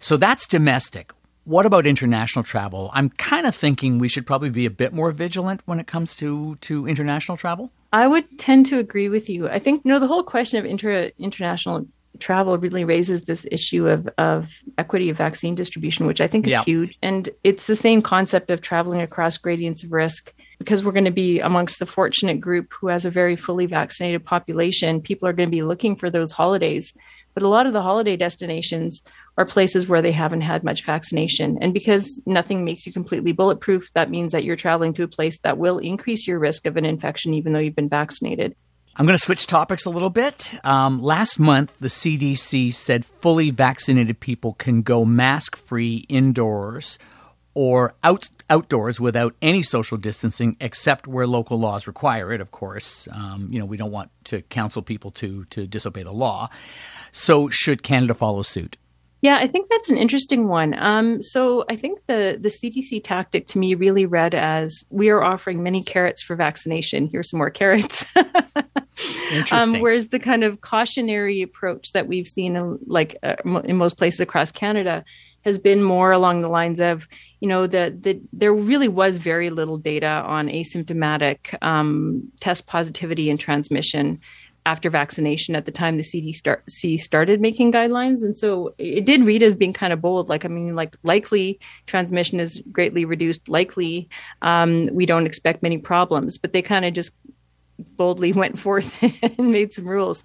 So 0.00 0.16
that's 0.16 0.48
domestic. 0.48 1.12
What 1.44 1.66
about 1.66 1.86
international 1.86 2.42
travel? 2.42 2.90
I'm 2.92 3.10
kind 3.10 3.46
of 3.46 3.54
thinking 3.54 3.98
we 3.98 4.08
should 4.08 4.26
probably 4.26 4.50
be 4.50 4.66
a 4.66 4.70
bit 4.70 4.92
more 4.92 5.12
vigilant 5.12 5.62
when 5.64 5.78
it 5.78 5.86
comes 5.86 6.16
to, 6.16 6.56
to 6.62 6.88
international 6.88 7.36
travel. 7.36 7.70
I 7.92 8.08
would 8.08 8.40
tend 8.40 8.66
to 8.66 8.80
agree 8.80 9.08
with 9.08 9.30
you. 9.30 9.48
I 9.48 9.60
think 9.60 9.84
you 9.84 9.92
know 9.92 10.00
the 10.00 10.08
whole 10.08 10.24
question 10.24 10.58
of 10.58 10.64
inter- 10.64 11.12
international 11.16 11.86
travel 12.18 12.58
really 12.58 12.84
raises 12.84 13.22
this 13.22 13.46
issue 13.50 13.88
of, 13.88 14.08
of 14.18 14.50
equity 14.76 15.10
of 15.10 15.16
vaccine 15.16 15.54
distribution, 15.54 16.06
which 16.06 16.20
I 16.20 16.26
think 16.26 16.46
is 16.46 16.52
yeah. 16.52 16.64
huge. 16.64 16.98
And 17.02 17.28
it's 17.44 17.66
the 17.66 17.76
same 17.76 18.02
concept 18.02 18.50
of 18.50 18.60
traveling 18.60 19.00
across 19.00 19.36
gradients 19.36 19.84
of 19.84 19.92
risk 19.92 20.32
because 20.58 20.84
we're 20.84 20.92
going 20.92 21.04
to 21.04 21.10
be 21.10 21.40
amongst 21.40 21.78
the 21.78 21.86
fortunate 21.86 22.40
group 22.40 22.72
who 22.72 22.88
has 22.88 23.04
a 23.04 23.10
very 23.10 23.36
fully 23.36 23.66
vaccinated 23.66 24.24
population. 24.24 25.00
People 25.00 25.28
are 25.28 25.32
going 25.32 25.48
to 25.48 25.54
be 25.54 25.62
looking 25.62 25.94
for 25.94 26.10
those 26.10 26.32
holidays 26.32 26.92
but 27.38 27.46
a 27.46 27.48
lot 27.48 27.66
of 27.68 27.72
the 27.72 27.82
holiday 27.82 28.16
destinations 28.16 29.00
are 29.36 29.44
places 29.44 29.86
where 29.86 30.02
they 30.02 30.10
haven't 30.10 30.40
had 30.40 30.64
much 30.64 30.84
vaccination. 30.84 31.56
And 31.60 31.72
because 31.72 32.20
nothing 32.26 32.64
makes 32.64 32.84
you 32.84 32.92
completely 32.92 33.30
bulletproof, 33.30 33.92
that 33.92 34.10
means 34.10 34.32
that 34.32 34.42
you're 34.42 34.56
traveling 34.56 34.92
to 34.94 35.04
a 35.04 35.08
place 35.08 35.38
that 35.42 35.56
will 35.56 35.78
increase 35.78 36.26
your 36.26 36.40
risk 36.40 36.66
of 36.66 36.76
an 36.76 36.84
infection 36.84 37.34
even 37.34 37.52
though 37.52 37.60
you've 37.60 37.76
been 37.76 37.88
vaccinated. 37.88 38.56
I'm 38.98 39.06
going 39.06 39.16
to 39.16 39.22
switch 39.22 39.46
topics 39.46 39.84
a 39.84 39.90
little 39.90 40.10
bit. 40.10 40.52
Um, 40.64 41.00
last 41.00 41.38
month, 41.38 41.72
the 41.78 41.86
CDC 41.86 42.74
said 42.74 43.04
fully 43.04 43.52
vaccinated 43.52 44.18
people 44.18 44.54
can 44.54 44.82
go 44.82 45.04
mask 45.04 45.56
free 45.56 46.04
indoors 46.08 46.98
or 47.54 47.94
out, 48.02 48.28
outdoors 48.50 49.00
without 49.00 49.36
any 49.40 49.62
social 49.62 49.98
distancing, 49.98 50.56
except 50.60 51.06
where 51.06 51.28
local 51.28 51.60
laws 51.60 51.86
require 51.86 52.32
it. 52.32 52.40
Of 52.40 52.50
course, 52.50 53.06
um, 53.12 53.46
you 53.52 53.60
know 53.60 53.66
we 53.66 53.76
don't 53.76 53.92
want 53.92 54.10
to 54.24 54.42
counsel 54.42 54.82
people 54.82 55.12
to 55.12 55.44
to 55.50 55.68
disobey 55.68 56.02
the 56.02 56.12
law. 56.12 56.48
So, 57.12 57.48
should 57.50 57.84
Canada 57.84 58.14
follow 58.14 58.42
suit? 58.42 58.76
Yeah, 59.20 59.36
I 59.36 59.48
think 59.48 59.68
that's 59.68 59.90
an 59.90 59.96
interesting 59.96 60.46
one. 60.46 60.78
Um, 60.78 61.20
so 61.20 61.64
I 61.68 61.74
think 61.74 62.06
the 62.06 62.38
the 62.40 62.48
CDC 62.48 63.02
tactic 63.02 63.48
to 63.48 63.58
me 63.58 63.74
really 63.74 64.06
read 64.06 64.34
as 64.34 64.84
we 64.90 65.08
are 65.08 65.22
offering 65.22 65.62
many 65.62 65.82
carrots 65.82 66.22
for 66.22 66.36
vaccination. 66.36 67.08
Here's 67.10 67.30
some 67.30 67.38
more 67.38 67.50
carrots. 67.50 68.04
Interesting. 69.32 69.76
Um, 69.76 69.80
whereas 69.80 70.08
the 70.08 70.18
kind 70.18 70.44
of 70.44 70.60
cautionary 70.60 71.42
approach 71.42 71.92
that 71.92 72.06
we've 72.08 72.26
seen, 72.26 72.56
in, 72.56 72.78
like 72.86 73.16
uh, 73.22 73.36
in 73.64 73.76
most 73.76 73.96
places 73.98 74.20
across 74.20 74.50
Canada, 74.50 75.04
has 75.44 75.58
been 75.58 75.82
more 75.82 76.12
along 76.12 76.40
the 76.42 76.48
lines 76.48 76.80
of, 76.80 77.08
you 77.40 77.48
know, 77.48 77.66
that 77.66 78.02
the, 78.02 78.20
there 78.32 78.54
really 78.54 78.88
was 78.88 79.18
very 79.18 79.50
little 79.50 79.78
data 79.78 80.06
on 80.06 80.48
asymptomatic 80.48 81.60
um, 81.62 82.30
test 82.40 82.66
positivity 82.66 83.30
and 83.30 83.38
transmission 83.38 84.20
after 84.68 84.90
vaccination 84.90 85.56
at 85.56 85.64
the 85.64 85.72
time 85.72 85.96
the 85.96 86.02
CDC 86.02 87.00
started 87.00 87.40
making 87.40 87.72
guidelines. 87.72 88.22
And 88.22 88.36
so 88.36 88.74
it 88.76 89.06
did 89.06 89.24
read 89.24 89.42
as 89.42 89.54
being 89.54 89.72
kind 89.72 89.94
of 89.94 90.02
bold. 90.02 90.28
Like, 90.28 90.44
I 90.44 90.48
mean, 90.48 90.76
like 90.76 90.94
likely 91.02 91.58
transmission 91.86 92.38
is 92.38 92.62
greatly 92.70 93.06
reduced. 93.06 93.48
Likely 93.48 94.10
um, 94.42 94.90
we 94.92 95.06
don't 95.06 95.24
expect 95.24 95.62
many 95.62 95.78
problems, 95.78 96.36
but 96.36 96.52
they 96.52 96.60
kind 96.60 96.84
of 96.84 96.92
just 96.92 97.12
boldly 97.78 98.32
went 98.42 98.58
forth 98.58 99.02
and 99.02 99.50
made 99.50 99.72
some 99.72 99.88
rules. 99.88 100.22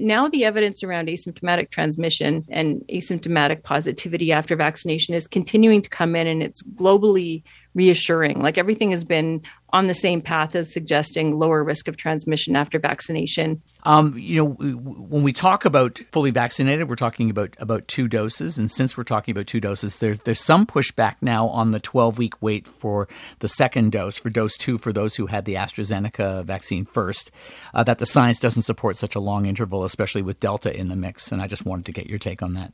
Now, 0.00 0.26
the 0.28 0.44
evidence 0.44 0.82
around 0.82 1.06
asymptomatic 1.06 1.70
transmission 1.70 2.46
and 2.48 2.82
asymptomatic 2.92 3.62
positivity 3.62 4.32
after 4.32 4.56
vaccination 4.56 5.14
is 5.14 5.28
continuing 5.28 5.82
to 5.82 5.88
come 5.88 6.16
in, 6.16 6.26
and 6.26 6.42
it's 6.42 6.64
globally 6.64 7.44
reassuring. 7.74 8.40
Like 8.40 8.58
everything 8.58 8.90
has 8.90 9.04
been 9.04 9.42
on 9.70 9.88
the 9.88 9.94
same 9.94 10.20
path 10.20 10.54
as 10.54 10.72
suggesting 10.72 11.36
lower 11.36 11.64
risk 11.64 11.88
of 11.88 11.96
transmission 11.96 12.54
after 12.54 12.78
vaccination. 12.78 13.60
Um, 13.82 14.16
you 14.16 14.36
know, 14.36 14.50
when 14.50 15.24
we 15.24 15.32
talk 15.32 15.64
about 15.64 15.98
fully 16.12 16.30
vaccinated, 16.30 16.88
we're 16.88 16.94
talking 16.94 17.28
about 17.28 17.56
about 17.58 17.88
two 17.88 18.06
doses, 18.06 18.56
and 18.56 18.70
since 18.70 18.96
we're 18.96 19.02
talking 19.02 19.32
about 19.32 19.48
two 19.48 19.60
doses, 19.60 19.98
there's 19.98 20.20
there's 20.20 20.40
some 20.40 20.64
pushback 20.64 21.16
now 21.20 21.48
on 21.48 21.72
the 21.72 21.80
12 21.80 22.18
week 22.18 22.40
wait 22.40 22.68
for 22.68 23.08
the 23.40 23.48
second 23.48 23.90
dose 23.90 24.16
for 24.16 24.30
dose 24.30 24.56
two 24.56 24.78
for 24.78 24.92
those 24.92 25.16
who 25.16 25.26
had 25.26 25.44
the 25.44 25.54
AstraZeneca 25.54 26.44
vaccine 26.44 26.84
first. 26.84 27.32
Uh, 27.74 27.82
that 27.82 27.98
the 27.98 28.06
science 28.06 28.38
doesn't 28.38 28.62
support 28.62 28.96
such 28.96 29.16
a 29.16 29.20
long 29.20 29.46
interval, 29.46 29.84
especially 29.84 30.22
with 30.22 30.38
Delta 30.38 30.74
in 30.74 30.88
the 30.88 30.96
mix, 30.96 31.32
and 31.32 31.42
I 31.42 31.48
just 31.48 31.66
wanted 31.66 31.86
to 31.86 31.92
get 31.92 32.06
your 32.06 32.20
take 32.20 32.42
on 32.42 32.54
that. 32.54 32.72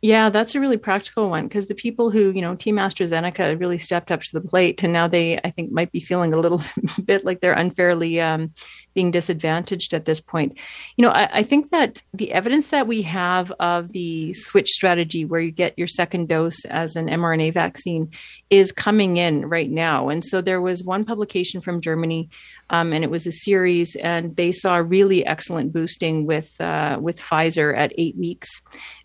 Yeah, 0.00 0.30
that's 0.30 0.54
a 0.54 0.60
really 0.60 0.76
practical 0.76 1.28
one 1.28 1.48
because 1.48 1.66
the 1.66 1.74
people 1.74 2.10
who, 2.10 2.30
you 2.30 2.40
know, 2.40 2.54
Team 2.54 2.76
AstraZeneca 2.76 3.58
really 3.58 3.78
stepped 3.78 4.12
up 4.12 4.22
to 4.22 4.32
the 4.32 4.40
plate, 4.40 4.84
and 4.84 4.92
now 4.92 5.08
they, 5.08 5.38
I 5.38 5.50
think, 5.50 5.72
might 5.72 5.90
be 5.90 5.98
feeling 5.98 6.32
a 6.32 6.38
little 6.38 6.62
bit 7.04 7.24
like 7.24 7.40
they're 7.40 7.52
unfairly 7.52 8.20
um, 8.20 8.52
being 8.94 9.10
disadvantaged 9.10 9.92
at 9.94 10.04
this 10.04 10.20
point. 10.20 10.56
You 10.96 11.02
know, 11.02 11.10
I, 11.10 11.38
I, 11.38 11.42
think 11.42 11.70
that 11.70 12.02
the 12.14 12.32
evidence 12.32 12.68
that 12.70 12.86
we 12.86 13.02
have 13.02 13.52
of 13.58 13.90
the 13.90 14.32
switch 14.34 14.68
strategy, 14.68 15.24
where 15.24 15.40
you 15.40 15.50
get 15.50 15.76
your 15.76 15.88
second 15.88 16.28
dose 16.28 16.64
as 16.66 16.94
an 16.94 17.06
mRNA 17.06 17.54
vaccine, 17.54 18.10
is 18.50 18.70
coming 18.70 19.16
in 19.16 19.46
right 19.46 19.70
now. 19.70 20.08
And 20.10 20.24
so 20.24 20.40
there 20.40 20.60
was 20.60 20.84
one 20.84 21.04
publication 21.04 21.60
from 21.60 21.80
Germany 21.80 22.28
um, 22.70 22.92
and 22.92 23.02
it 23.02 23.10
was 23.10 23.26
a 23.26 23.32
series, 23.32 23.96
and 23.96 24.36
they 24.36 24.52
saw 24.52 24.76
really 24.76 25.24
excellent 25.24 25.72
boosting 25.72 26.26
with 26.26 26.58
uh, 26.60 26.98
with 27.00 27.18
Pfizer 27.18 27.76
at 27.76 27.92
eight 27.96 28.16
weeks. 28.16 28.48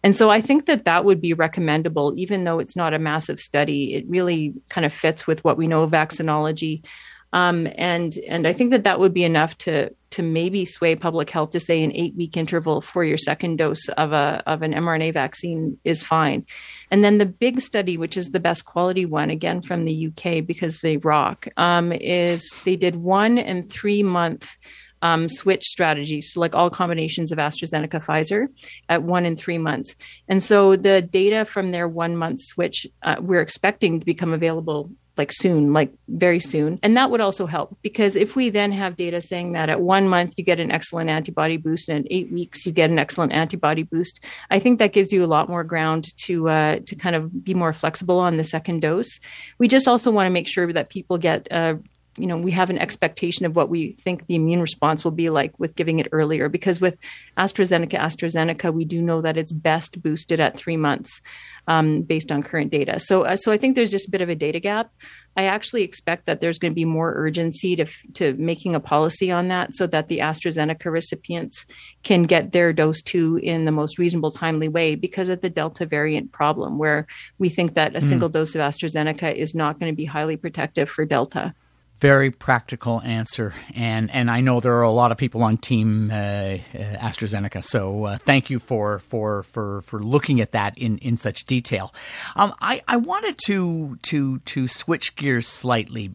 And 0.03 0.17
so 0.17 0.29
I 0.29 0.41
think 0.41 0.65
that 0.65 0.85
that 0.85 1.05
would 1.05 1.21
be 1.21 1.33
recommendable, 1.33 2.13
even 2.17 2.43
though 2.43 2.59
it's 2.59 2.75
not 2.75 2.93
a 2.93 2.99
massive 2.99 3.39
study. 3.39 3.93
It 3.93 4.05
really 4.07 4.53
kind 4.69 4.85
of 4.85 4.93
fits 4.93 5.25
with 5.25 5.43
what 5.43 5.57
we 5.57 5.67
know 5.67 5.83
of 5.83 5.91
vaccinology. 5.91 6.85
Um, 7.31 7.67
and 7.75 8.13
and 8.29 8.47
I 8.47 8.53
think 8.53 8.71
that 8.71 8.83
that 8.83 8.99
would 8.99 9.13
be 9.13 9.23
enough 9.23 9.57
to 9.59 9.89
to 10.13 10.23
maybe 10.23 10.63
sway 10.63 10.95
public 10.95 11.29
health 11.29 11.51
to 11.51 11.59
say 11.59 11.83
an 11.83 11.91
eight 11.93 12.15
week 12.15 12.37
interval 12.37 12.81
for 12.81 13.03
your 13.03 13.17
second 13.17 13.57
dose 13.57 13.89
of 13.89 14.13
a 14.13 14.43
of 14.45 14.61
an 14.61 14.73
mRNA 14.73 15.13
vaccine 15.13 15.77
is 15.83 16.03
fine. 16.03 16.45
And 16.91 17.03
then 17.03 17.17
the 17.17 17.25
big 17.25 17.61
study, 17.61 17.97
which 17.97 18.15
is 18.15 18.29
the 18.29 18.39
best 18.39 18.65
quality 18.65 19.05
one, 19.05 19.29
again 19.29 19.61
from 19.61 19.85
the 19.85 20.07
UK 20.07 20.45
because 20.45 20.81
they 20.81 20.97
rock, 20.97 21.47
um, 21.57 21.91
is 21.91 22.47
they 22.63 22.75
did 22.75 22.95
one 22.95 23.37
and 23.37 23.69
three 23.71 24.03
month 24.03 24.55
um, 25.01 25.27
switch 25.27 25.63
strategies, 25.65 26.31
So, 26.31 26.39
like 26.39 26.55
all 26.55 26.69
combinations 26.69 27.31
of 27.31 27.37
AstraZeneca 27.37 28.01
Pfizer 28.03 28.47
at 28.87 29.03
one 29.03 29.25
and 29.25 29.37
three 29.37 29.57
months. 29.57 29.95
And 30.29 30.41
so, 30.41 30.77
the 30.77 31.01
data 31.01 31.43
from 31.43 31.71
their 31.71 31.89
one 31.89 32.15
month 32.15 32.41
switch, 32.41 32.87
uh, 33.01 33.17
we're 33.19 33.41
expecting 33.41 33.99
to 33.99 34.05
become 34.05 34.31
available 34.31 34.91
like 35.15 35.31
soon, 35.31 35.73
like 35.73 35.93
very 36.07 36.39
soon. 36.39 36.79
And 36.81 36.97
that 36.97 37.11
would 37.11 37.21
also 37.21 37.45
help 37.45 37.77
because 37.81 38.15
if 38.15 38.35
we 38.35 38.49
then 38.49 38.71
have 38.71 38.95
data 38.95 39.21
saying 39.21 39.53
that 39.53 39.69
at 39.69 39.79
one 39.79 40.09
month 40.09 40.33
you 40.37 40.43
get 40.43 40.59
an 40.59 40.71
excellent 40.71 41.09
antibody 41.09 41.57
boost 41.57 41.87
and 41.87 42.05
at 42.05 42.11
eight 42.11 42.31
weeks 42.31 42.65
you 42.65 42.71
get 42.71 42.89
an 42.89 42.97
excellent 42.97 43.31
antibody 43.31 43.83
boost, 43.83 44.23
I 44.49 44.59
think 44.59 44.79
that 44.79 44.93
gives 44.93 45.11
you 45.11 45.23
a 45.23 45.27
lot 45.27 45.49
more 45.49 45.63
ground 45.63 46.07
to 46.25 46.49
uh, 46.49 46.79
to 46.87 46.95
kind 46.95 47.15
of 47.15 47.43
be 47.43 47.53
more 47.53 47.73
flexible 47.73 48.19
on 48.19 48.37
the 48.37 48.43
second 48.43 48.81
dose. 48.81 49.19
We 49.59 49.67
just 49.67 49.87
also 49.87 50.09
want 50.09 50.25
to 50.25 50.31
make 50.31 50.47
sure 50.47 50.71
that 50.73 50.89
people 50.89 51.17
get 51.17 51.47
uh, 51.51 51.75
you 52.17 52.27
know 52.27 52.37
we 52.37 52.51
have 52.51 52.69
an 52.69 52.77
expectation 52.77 53.45
of 53.45 53.55
what 53.55 53.69
we 53.69 53.91
think 53.91 54.27
the 54.27 54.35
immune 54.35 54.61
response 54.61 55.03
will 55.03 55.11
be 55.11 55.29
like 55.29 55.57
with 55.59 55.75
giving 55.75 55.99
it 55.99 56.07
earlier. 56.11 56.49
Because 56.49 56.79
with 56.79 56.97
astrazeneca 57.37 57.99
astrazeneca 57.99 58.73
we 58.73 58.85
do 58.85 59.01
know 59.01 59.21
that 59.21 59.37
it's 59.37 59.51
best 59.51 60.01
boosted 60.01 60.39
at 60.39 60.57
three 60.57 60.77
months 60.77 61.21
um, 61.67 62.01
based 62.01 62.31
on 62.31 62.43
current 62.43 62.71
data. 62.71 62.99
So 62.99 63.23
uh, 63.23 63.35
so 63.35 63.51
i 63.51 63.57
think 63.57 63.75
there's 63.75 63.91
just 63.91 64.07
a 64.07 64.11
bit 64.11 64.21
of 64.21 64.29
a 64.29 64.35
data 64.35 64.59
gap. 64.59 64.91
I 65.35 65.45
actually 65.45 65.81
expect 65.81 66.27
that 66.27 66.41
there's 66.41 66.59
going 66.59 66.71
to 66.71 66.75
be 66.75 66.85
more 66.85 67.13
urgency 67.15 67.75
to 67.75 67.85
to 68.13 68.33
making 68.33 68.75
a 68.75 68.79
policy 68.79 69.31
on 69.31 69.47
that 69.47 69.75
so 69.75 69.87
that 69.87 70.07
the 70.07 70.19
astrazeneca 70.19 70.91
recipients 70.91 71.65
can 72.03 72.23
get 72.23 72.51
their 72.51 72.73
dose 72.73 73.01
two 73.01 73.39
in 73.41 73.65
the 73.65 73.71
most 73.71 73.97
reasonable 73.97 74.31
timely 74.31 74.67
way 74.67 74.95
because 74.95 75.29
of 75.29 75.41
the 75.41 75.49
delta 75.49 75.85
variant 75.85 76.31
problem 76.31 76.77
where 76.77 77.07
we 77.39 77.49
think 77.49 77.73
that 77.73 77.95
a 77.95 77.99
mm. 77.99 78.03
single 78.03 78.29
dose 78.29 78.53
of 78.53 78.61
astrazeneca 78.61 79.33
is 79.33 79.55
not 79.55 79.79
going 79.79 79.91
to 79.91 79.95
be 79.95 80.05
highly 80.05 80.37
protective 80.37 80.89
for 80.89 81.05
delta 81.05 81.55
very 82.03 82.31
practical 82.31 83.01
answer, 83.03 83.53
and 83.75 84.11
and 84.11 84.29
I 84.29 84.41
know 84.41 84.59
there 84.59 84.75
are 84.75 84.81
a 84.81 84.91
lot 84.91 85.13
of 85.13 85.17
people 85.17 85.41
on 85.41 85.55
Team 85.55 86.11
uh, 86.11 86.15
uh, 86.15 86.57
AstraZeneca. 86.99 87.63
So 87.63 88.03
uh, 88.03 88.17
thank 88.17 88.49
you 88.49 88.59
for 88.59 88.99
for 88.99 89.43
for 89.43 89.83
for 89.83 90.03
looking 90.03 90.41
at 90.41 90.51
that 90.51 90.77
in 90.77 90.97
in 90.97 91.15
such 91.15 91.45
detail. 91.45 91.95
Um, 92.35 92.53
I 92.59 92.81
I 92.89 92.97
wanted 92.97 93.37
to 93.45 93.95
to 94.01 94.39
to 94.39 94.67
switch 94.67 95.15
gears 95.15 95.47
slightly 95.47 96.13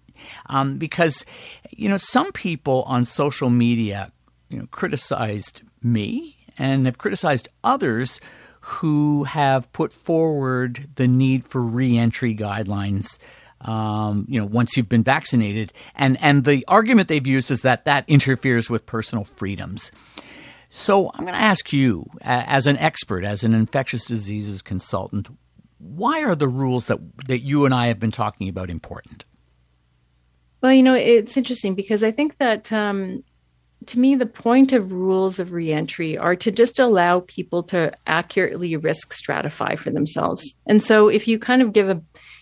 um, 0.51 0.77
because 0.77 1.25
you 1.71 1.89
know 1.89 1.97
some 1.97 2.33
people 2.33 2.83
on 2.83 3.07
social 3.07 3.49
media 3.49 4.13
you 4.51 4.59
know 4.59 4.67
criticized 4.71 5.63
me 5.83 6.37
and 6.59 6.85
have 6.85 6.99
criticized 6.99 7.49
others 7.65 8.21
who 8.61 9.25
have 9.25 9.73
put 9.73 9.95
forward 9.95 10.87
the 10.97 11.09
need 11.09 11.47
for 11.47 11.63
reentry 11.63 12.35
guidelines 12.35 13.17
um, 13.63 14.27
you 14.29 14.39
know, 14.39 14.47
once 14.47 14.77
you've 14.77 14.89
been 14.89 15.03
vaccinated. 15.03 15.73
And, 15.95 16.19
and 16.21 16.45
the 16.45 16.65
argument 16.69 17.09
they've 17.09 17.27
used 17.27 17.51
is 17.51 17.63
that 17.63 17.85
that 17.85 18.05
interferes 18.09 18.71
with 18.71 18.87
personal 18.87 19.25
freedoms. 19.25 19.91
So 20.71 21.11
I'm 21.15 21.25
going 21.25 21.35
to 21.35 21.41
ask 21.41 21.73
you, 21.73 22.05
as 22.21 22.67
an 22.67 22.77
expert, 22.77 23.25
as 23.25 23.43
an 23.43 23.55
infectious 23.55 24.05
diseases 24.05 24.61
consultant, 24.61 25.29
why 25.79 26.23
are 26.25 26.35
the 26.35 26.49
rules 26.49 26.87
that, 26.87 26.99
that 27.27 27.39
you 27.39 27.65
and 27.65 27.75
I 27.75 27.87
have 27.87 27.99
been 27.99 28.11
talking 28.11 28.49
about 28.49 28.69
important? 28.69 29.25
Well, 30.61 30.73
you 30.73 30.83
know, 30.83 30.95
it's 30.95 31.37
interesting 31.37 31.75
because 31.75 32.03
I 32.03 32.11
think 32.11 32.37
that 32.39 32.73
um, 32.73 33.23
to 33.87 33.99
me, 33.99 34.17
the 34.17 34.27
point 34.27 34.73
of 34.73 34.91
rules 34.93 35.39
of 35.39 35.53
reentry 35.53 36.19
are 36.19 36.35
to 36.37 36.51
just 36.51 36.79
allow 36.79 37.21
people 37.21 37.63
to 37.65 37.93
accurately 38.07 38.77
risk 38.77 39.15
stratify 39.15 39.79
for 39.79 39.91
themselves. 39.91 40.55
And 40.67 40.83
so 40.83 41.09
if 41.09 41.29
you 41.29 41.39
kind 41.39 41.63
of 41.63 41.73
give 41.73 41.89
a 41.89 41.95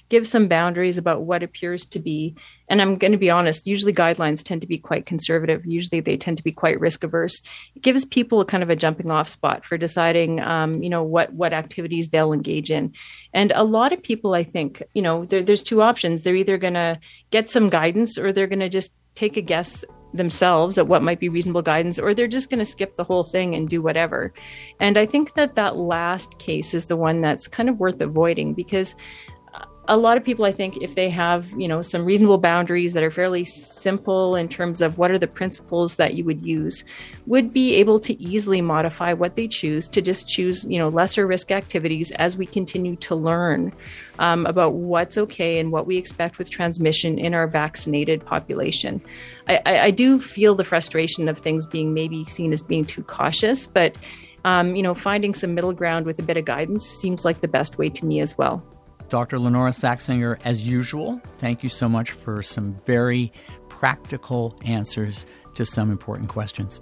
give 0.09 0.27
some 0.27 0.49
boundaries 0.49 0.99
about 0.99 1.23
what 1.23 1.42
appears 1.42 1.85
to 1.87 1.99
be. 1.99 2.35
And 2.69 2.81
I'm 2.81 2.97
going 2.97 3.12
to 3.12 3.19
be 3.19 3.31
honest, 3.31 3.66
usually 3.66 3.92
guidelines 3.92 4.42
tend 4.42 4.61
to 4.61 4.66
be 4.66 4.79
quite 4.79 5.07
conservative. 5.07 5.64
Usually 5.66 6.01
they 6.01 6.16
tend 6.16 6.37
to 6.37 6.45
be 6.45 6.53
quite 6.53 6.81
risk 6.81 7.05
averse. 7.05 7.40
It 7.75 7.83
gives 7.83 8.05
people 8.05 8.45
kind 8.45 8.62
of 8.62 8.71
a 8.71 8.77
jumping 8.77 9.11
off 9.11 9.29
spot 9.29 9.64
for 9.64 9.77
deciding, 9.77 10.40
um, 10.40 10.83
you 10.83 10.90
know, 10.90 11.03
what, 11.03 11.33
what 11.33 11.53
activities 11.53 12.09
they'll 12.09 12.33
engage 12.33 12.71
in. 12.71 12.92
And 13.33 13.53
a 13.55 13.64
lot 13.64 13.92
of 13.92 14.03
people, 14.03 14.35
I 14.35 14.45
think, 14.45 14.83
you 14.95 15.03
know, 15.03 15.25
there, 15.25 15.42
there's 15.42 15.62
two 15.62 15.83
options. 15.83 16.23
They're 16.23 16.37
either 16.37 16.59
going 16.59 16.75
to 16.75 17.01
get 17.31 17.51
some 17.51 17.69
guidance 17.69 18.19
or 18.19 18.33
they're 18.33 18.47
going 18.47 18.61
to 18.61 18.69
just 18.69 18.92
take 19.14 19.37
a 19.37 19.42
guess 19.42 19.85
themselves 20.16 20.79
at 20.79 20.87
what 20.87 21.03
might 21.03 21.21
be 21.21 21.29
reasonable 21.29 21.62
guidance 21.62 21.99
or 21.99 22.14
they're 22.14 22.27
just 22.27 22.51
going 22.51 22.59
to 22.59 22.64
skip 22.64 22.97
the 22.97 23.05
whole 23.05 23.25
thing 23.25 23.55
and 23.55 23.69
do 23.69 23.83
whatever 23.83 24.33
and 24.81 24.97
i 24.97 25.05
think 25.05 25.35
that 25.35 25.57
that 25.57 25.77
last 25.77 26.38
case 26.38 26.75
is 26.75 26.87
the 26.87 26.97
one 26.97 27.21
that's 27.21 27.47
kind 27.49 27.69
of 27.69 27.79
worth 27.79 28.01
avoiding 28.01 28.55
because 28.55 28.95
a 29.88 29.96
lot 29.96 30.16
of 30.16 30.25
people 30.25 30.44
i 30.44 30.53
think 30.53 30.77
if 30.83 30.94
they 30.94 31.09
have 31.09 31.49
you 31.57 31.68
know 31.68 31.83
some 31.83 32.05
reasonable 32.05 32.38
boundaries 32.38 32.92
that 32.92 33.03
are 33.03 33.11
fairly 33.11 33.44
simple 33.44 34.35
in 34.35 34.49
terms 34.49 34.81
of 34.81 34.99
what 34.99 35.11
are 35.11 35.18
the 35.18 35.27
principles 35.27 35.96
that 35.96 36.14
you 36.14 36.25
would 36.25 36.44
use 36.44 36.85
would 37.27 37.53
be 37.53 37.75
able 37.75 37.99
to 38.01 38.20
easily 38.20 38.61
modify 38.61 39.12
what 39.12 39.37
they 39.37 39.46
choose 39.46 39.88
to 39.88 40.01
just 40.01 40.29
choose 40.29 40.64
you 40.64 40.79
know 40.79 40.88
lesser 40.88 41.27
risk 41.27 41.51
activities 41.51 42.11
as 42.12 42.37
we 42.37 42.46
continue 42.46 42.96
to 42.96 43.14
learn 43.14 43.72
um, 44.18 44.46
about 44.46 44.75
what's 44.75 45.18
okay 45.18 45.59
and 45.59 45.72
what 45.72 45.87
we 45.87 45.96
expect 45.96 46.38
with 46.38 46.51
transmission 46.51 47.18
in 47.18 47.35
our 47.35 47.46
vaccinated 47.46 48.25
population. 48.25 49.01
I, 49.46 49.61
I, 49.66 49.79
I 49.81 49.90
do 49.90 50.18
feel 50.18 50.55
the 50.55 50.64
frustration 50.64 51.29
of 51.29 51.38
things 51.38 51.66
being 51.66 51.92
maybe 51.92 52.25
seen 52.25 52.53
as 52.53 52.62
being 52.62 52.85
too 52.85 53.03
cautious 53.03 53.66
but 53.66 53.96
um, 54.44 54.77
you 54.77 54.83
know 54.83 54.94
finding 54.94 55.35
some 55.35 55.55
middle 55.55 55.72
ground 55.72 56.07
with 56.07 56.18
a 56.18 56.22
bit 56.22 56.37
of 56.37 56.44
guidance 56.44 56.87
seems 56.87 57.25
like 57.25 57.40
the 57.40 57.49
best 57.49 57.79
way 57.79 57.88
to 57.90 58.07
me 58.07 58.20
as 58.20 58.38
well 58.38 58.64
Dr. 59.09 59.38
Lynora 59.38 59.73
Saxinger, 59.73 60.38
as 60.45 60.62
usual, 60.62 61.21
thank 61.38 61.62
you 61.62 61.69
so 61.69 61.88
much 61.88 62.11
for 62.11 62.42
some 62.42 62.75
very 62.87 63.33
practical 63.69 64.59
answers 64.64 65.27
to 65.55 65.64
some 65.64 65.90
important 65.90 66.29
questions. 66.29 66.81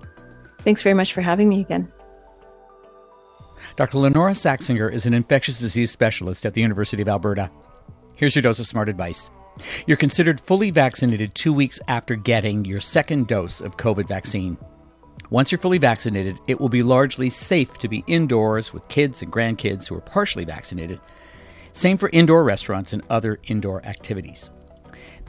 Thanks 0.61 0.83
very 0.83 0.95
much 0.95 1.13
for 1.13 1.21
having 1.21 1.49
me 1.49 1.61
again. 1.61 1.93
Dr. 3.77 3.99
Lynora 3.99 4.35
Saxinger 4.35 4.93
is 4.93 5.05
an 5.07 5.15
infectious 5.15 5.59
disease 5.59 5.91
specialist 5.91 6.47
at 6.47 6.55
the 6.55 6.61
University 6.61 7.03
of 7.03 7.09
Alberta. 7.09 7.51
Here's 8.15 8.35
your 8.35 8.43
dose 8.43 8.59
of 8.59 8.67
smart 8.67 8.89
advice. 8.89 9.31
You're 9.87 9.97
considered 9.97 10.41
fully 10.41 10.71
vaccinated 10.71 11.35
two 11.35 11.53
weeks 11.53 11.81
after 11.89 12.15
getting 12.15 12.65
your 12.65 12.81
second 12.81 13.27
dose 13.27 13.61
of 13.61 13.77
COVID 13.77 14.09
vaccine. 14.09 14.57
Once 15.31 15.51
you're 15.51 15.59
fully 15.59 15.79
vaccinated, 15.79 16.39
it 16.47 16.61
will 16.61 16.69
be 16.69 16.83
largely 16.83 17.31
safe 17.31 17.79
to 17.79 17.89
be 17.89 18.05
indoors 18.07 18.73
with 18.73 18.89
kids 18.89 19.23
and 19.23 19.33
grandkids 19.33 19.87
who 19.87 19.97
are 19.97 20.01
partially 20.01 20.45
vaccinated 20.45 21.01
same 21.75 21.99
for 21.99 22.09
indoor 22.13 22.45
restaurants 22.45 22.93
and 22.93 23.03
other 23.11 23.39
indoor 23.45 23.85
activities. 23.85 24.49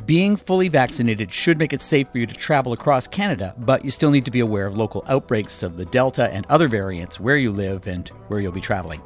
Being 0.05 0.35
fully 0.35 0.67
vaccinated 0.67 1.31
should 1.33 1.57
make 1.57 1.73
it 1.73 1.81
safe 1.81 2.07
for 2.11 2.19
you 2.19 2.27
to 2.27 2.33
travel 2.33 2.73
across 2.73 3.07
Canada, 3.07 3.55
but 3.57 3.83
you 3.83 3.89
still 3.89 4.11
need 4.11 4.25
to 4.25 4.31
be 4.31 4.41
aware 4.41 4.67
of 4.67 4.77
local 4.77 5.03
outbreaks 5.07 5.63
of 5.63 5.77
the 5.77 5.85
Delta 5.85 6.31
and 6.31 6.45
other 6.47 6.67
variants 6.67 7.19
where 7.19 7.37
you 7.37 7.51
live 7.51 7.87
and 7.87 8.09
where 8.27 8.39
you'll 8.39 8.51
be 8.51 8.61
traveling. 8.61 9.01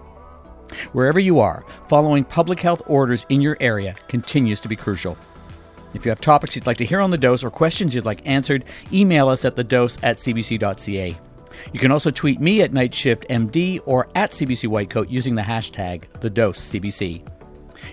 Wherever 0.91 1.19
you 1.19 1.39
are, 1.39 1.65
following 1.87 2.25
public 2.25 2.59
health 2.59 2.81
orders 2.87 3.25
in 3.29 3.39
your 3.39 3.55
area 3.59 3.95
continues 4.09 4.59
to 4.59 4.67
be 4.67 4.75
crucial. 4.75 5.17
If 5.93 6.05
you 6.05 6.09
have 6.09 6.21
topics 6.21 6.55
you'd 6.55 6.67
like 6.67 6.77
to 6.77 6.85
hear 6.85 6.99
on 6.99 7.09
the 7.09 7.17
dose 7.17 7.43
or 7.43 7.49
questions 7.49 7.95
you'd 7.95 8.05
like 8.05 8.27
answered, 8.27 8.65
email 8.91 9.29
us 9.29 9.45
at 9.45 9.55
thedose 9.55 9.97
at 10.03 10.17
cbc.ca. 10.17 11.17
You 11.73 11.79
can 11.79 11.91
also 11.91 12.11
tweet 12.11 12.39
me 12.39 12.61
at 12.61 12.71
NightShiftMD 12.71 13.81
or 13.85 14.07
at 14.15 14.31
CBC 14.31 14.69
Whitecoat 14.69 15.09
using 15.09 15.35
the 15.35 15.41
hashtag 15.41 16.09
TheDoseCBC. 16.19 17.27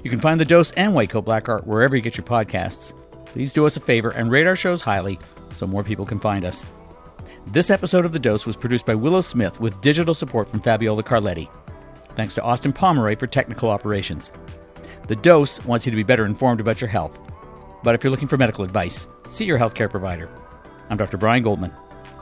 You 0.02 0.10
can 0.10 0.20
find 0.20 0.38
The 0.40 0.44
Dose 0.44 0.72
and 0.72 0.92
Whitecoat 0.92 1.24
Black 1.24 1.48
Art 1.48 1.66
wherever 1.66 1.96
you 1.96 2.02
get 2.02 2.16
your 2.16 2.26
podcasts. 2.26 2.92
Please 3.26 3.52
do 3.52 3.66
us 3.66 3.76
a 3.76 3.80
favor 3.80 4.10
and 4.10 4.30
rate 4.30 4.46
our 4.46 4.56
shows 4.56 4.80
highly 4.80 5.18
so 5.54 5.66
more 5.66 5.84
people 5.84 6.06
can 6.06 6.20
find 6.20 6.44
us. 6.44 6.64
This 7.46 7.70
episode 7.70 8.04
of 8.04 8.12
The 8.12 8.18
Dose 8.18 8.46
was 8.46 8.56
produced 8.56 8.86
by 8.86 8.94
Willow 8.94 9.20
Smith 9.20 9.60
with 9.60 9.80
digital 9.80 10.14
support 10.14 10.48
from 10.48 10.60
Fabiola 10.60 11.02
Carletti. 11.02 11.48
Thanks 12.16 12.34
to 12.34 12.42
Austin 12.42 12.72
Pomeroy 12.72 13.16
for 13.16 13.26
technical 13.26 13.70
operations. 13.70 14.32
The 15.06 15.16
Dose 15.16 15.64
wants 15.64 15.86
you 15.86 15.90
to 15.90 15.96
be 15.96 16.02
better 16.02 16.26
informed 16.26 16.60
about 16.60 16.80
your 16.80 16.88
health. 16.88 17.16
But 17.84 17.94
if 17.94 18.02
you're 18.02 18.10
looking 18.10 18.28
for 18.28 18.36
medical 18.36 18.64
advice, 18.64 19.06
see 19.30 19.44
your 19.44 19.58
healthcare 19.58 19.90
provider. 19.90 20.28
I'm 20.90 20.96
Dr. 20.96 21.16
Brian 21.16 21.42
Goldman. 21.42 21.72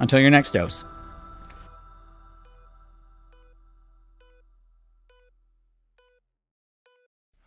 Until 0.00 0.20
your 0.20 0.30
next 0.30 0.52
dose. 0.52 0.84